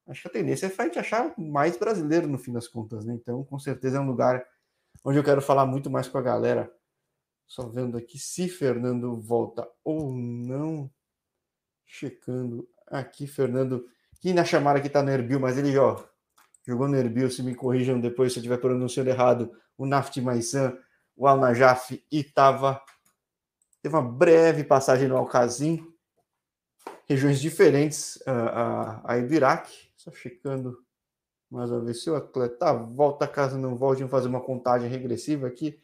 acho 0.09 0.23
que 0.23 0.29
a 0.29 0.33
tendência 0.33 0.67
é 0.67 0.73
a 0.77 0.85
gente 0.85 0.99
achar 0.99 1.35
mais 1.39 1.77
brasileiro 1.77 2.27
no 2.27 2.39
fim 2.39 2.53
das 2.53 2.67
contas, 2.67 3.05
né? 3.05 3.15
Então, 3.15 3.45
com 3.45 3.59
certeza 3.59 3.99
é 3.99 4.01
um 4.01 4.07
lugar 4.07 4.45
onde 5.05 5.19
eu 5.19 5.25
quero 5.25 5.41
falar 5.41 5.67
muito 5.67 5.91
mais 5.91 6.09
com 6.09 6.19
a 6.19 6.23
galera 6.23 6.73
só 7.49 7.67
vendo 7.67 7.97
aqui 7.97 8.19
se 8.19 8.47
Fernando 8.47 9.19
volta 9.19 9.67
ou 9.83 10.13
não. 10.13 10.91
Checando 11.87 12.69
aqui, 12.87 13.27
Fernando. 13.27 13.87
Que 14.21 14.35
na 14.35 14.45
chamada 14.45 14.79
aqui 14.79 14.91
tá 14.91 15.03
no 15.03 15.11
Erbil, 15.11 15.41
mas 15.41 15.57
ele 15.57 15.77
ó, 15.79 16.05
jogou 16.67 16.87
no 16.87 16.97
Erbil. 16.97 17.31
Se 17.31 17.43
me 17.43 17.55
corrijam 17.55 17.99
depois 17.99 18.33
se 18.33 18.39
eu 18.39 18.43
estiver 18.43 18.59
pronunciando 18.59 19.09
errado. 19.09 19.51
O 19.79 19.87
Naft 19.87 20.21
Maisan, 20.21 20.77
o 21.17 21.27
Al 21.27 21.39
Najaf 21.39 22.05
e 22.13 22.23
tava. 22.23 22.83
Teve 23.81 23.95
uma 23.95 24.03
breve 24.03 24.63
passagem 24.63 25.09
no 25.09 25.17
Alcazim. 25.17 25.83
Regiões 27.09 27.41
diferentes 27.41 28.17
uh, 28.27 28.31
uh, 28.31 29.01
aí 29.05 29.27
do 29.27 29.33
Iraque. 29.33 29.88
Só 29.99 30.13
checando 30.13 30.79
mais 31.51 31.71
uma 31.71 31.81
vez 31.81 32.03
se 32.03 32.09
o 32.09 32.15
atleta 32.15 32.73
volta, 32.73 33.27
caso 33.27 33.59
não 33.59 33.77
volte, 33.77 33.99
vamos 33.99 34.11
fazer 34.11 34.29
uma 34.29 34.41
contagem 34.41 34.89
regressiva 34.89 35.47
aqui. 35.47 35.83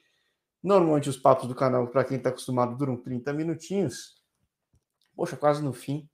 Normalmente 0.63 1.09
os 1.11 1.17
papos 1.17 1.49
do 1.49 1.55
canal, 1.55 1.89
para 1.89 2.05
quem 2.05 2.17
está 2.17 2.31
acostumado, 2.31 2.77
duram 2.77 2.97
30 2.97 3.33
minutinhos. 3.33 4.15
Poxa, 5.17 5.37
quase 5.37 5.63
no 5.63 5.73
fim. 5.73 6.09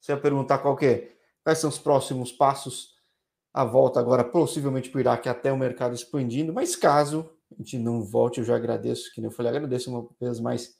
Você 0.00 0.12
ia 0.12 0.20
perguntar 0.20 0.58
qual 0.58 0.78
é, 0.82 1.16
quais 1.42 1.58
são 1.58 1.68
os 1.68 1.78
próximos 1.78 2.30
passos. 2.30 2.94
A 3.52 3.64
volta 3.64 3.98
agora 3.98 4.24
possivelmente 4.24 4.88
para 4.88 4.98
o 4.98 5.00
Iraque 5.00 5.28
até 5.28 5.52
o 5.52 5.58
mercado 5.58 5.94
expandindo, 5.94 6.52
mas 6.52 6.76
caso 6.76 7.28
a 7.50 7.54
gente 7.56 7.76
não 7.76 8.02
volte, 8.02 8.38
eu 8.38 8.44
já 8.44 8.56
agradeço, 8.56 9.12
que 9.12 9.20
nem 9.20 9.28
eu 9.28 9.34
falei, 9.34 9.50
agradeço 9.50 9.90
uma 9.90 10.08
vez 10.18 10.40
mais 10.40 10.78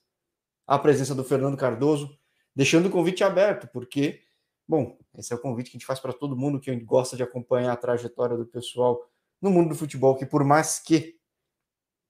a 0.67 0.79
presença 0.79 1.15
do 1.15 1.25
Fernando 1.25 1.57
Cardoso, 1.57 2.17
deixando 2.55 2.87
o 2.87 2.91
convite 2.91 3.23
aberto, 3.23 3.69
porque, 3.73 4.23
bom, 4.67 4.99
esse 5.17 5.33
é 5.33 5.37
o 5.37 5.41
convite 5.41 5.71
que 5.71 5.77
a 5.77 5.79
gente 5.79 5.87
faz 5.87 6.01
para 6.01 6.13
todo 6.13 6.37
mundo 6.37 6.61
que 6.61 6.75
gosta 6.77 7.17
de 7.17 7.23
acompanhar 7.23 7.73
a 7.73 7.77
trajetória 7.77 8.37
do 8.37 8.47
pessoal 8.47 9.01
no 9.41 9.51
mundo 9.51 9.71
do 9.71 9.75
futebol, 9.75 10.17
que 10.17 10.25
por 10.25 10.45
mais 10.45 10.79
que 10.79 11.17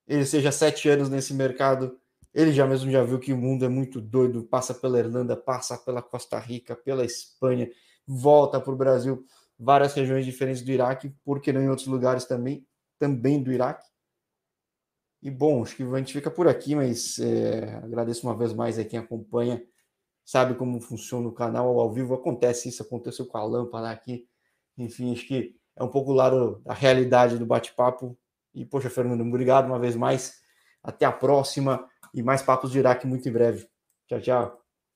ele 0.07 0.27
seja 0.27 0.53
sete 0.53 0.89
anos 0.89 1.09
nesse 1.09 1.33
mercado, 1.33 1.99
ele 2.35 2.53
já 2.53 2.67
mesmo 2.67 2.91
já 2.91 3.03
viu 3.03 3.19
que 3.19 3.33
o 3.33 3.37
mundo 3.37 3.65
é 3.65 3.69
muito 3.69 4.01
doido, 4.01 4.45
passa 4.45 4.75
pela 4.75 4.99
Irlanda, 4.99 5.37
passa 5.37 5.79
pela 5.79 6.03
Costa 6.03 6.39
Rica, 6.39 6.77
pela 6.77 7.05
Espanha, 7.05 7.71
volta 8.07 8.61
para 8.61 8.73
o 8.73 8.77
Brasil, 8.77 9.25
várias 9.59 9.95
regiões 9.95 10.25
diferentes 10.25 10.63
do 10.63 10.71
Iraque, 10.71 11.15
porque 11.25 11.53
não 11.53 11.63
em 11.63 11.69
outros 11.69 11.87
lugares 11.87 12.25
também, 12.25 12.67
também 12.99 13.43
do 13.43 13.53
Iraque. 13.53 13.87
E 15.23 15.31
bom, 15.31 15.63
acho 15.63 15.77
que 15.77 15.83
a 15.85 15.99
gente 15.99 16.13
fica 16.13 16.31
por 16.31 16.49
aqui, 16.49 16.75
mas 16.75 17.19
é, 17.19 17.77
agradeço 17.77 18.27
uma 18.27 18.37
vez 18.37 18.53
mais 18.53 18.79
a 18.79 18.85
quem 18.85 18.99
acompanha, 18.99 19.63
sabe 20.25 20.55
como 20.55 20.81
funciona 20.81 21.29
o 21.29 21.33
canal 21.33 21.79
ao 21.79 21.93
vivo. 21.93 22.15
Acontece 22.15 22.69
isso, 22.69 22.83
aconteceu 22.83 23.27
com 23.27 23.39
a 23.39 23.45
lâmpada 23.45 23.91
aqui. 23.91 24.27
Enfim, 24.77 25.13
acho 25.13 25.27
que 25.27 25.55
é 25.77 25.83
um 25.83 25.89
pouco 25.89 26.13
o 26.13 26.15
lado 26.15 26.61
da 26.65 26.75
realidade 26.75 27.39
do 27.39 27.47
bate-papo. 27.47 28.17
E, 28.55 28.65
poxa, 28.65 28.91
Fernando, 28.91 29.23
obrigado 29.23 29.67
uma 29.67 29.79
vez 29.79 29.97
mais. 29.97 30.41
Até 30.83 31.05
a 31.05 31.13
próxima 31.13 31.89
e 32.13 32.23
mais 32.23 32.43
papos 32.43 32.71
de 32.71 32.79
Iraque 32.79 33.07
muito 33.07 33.29
em 33.29 33.33
breve. 33.33 33.69
Tchau, 34.09 34.21
tchau. 34.21 34.62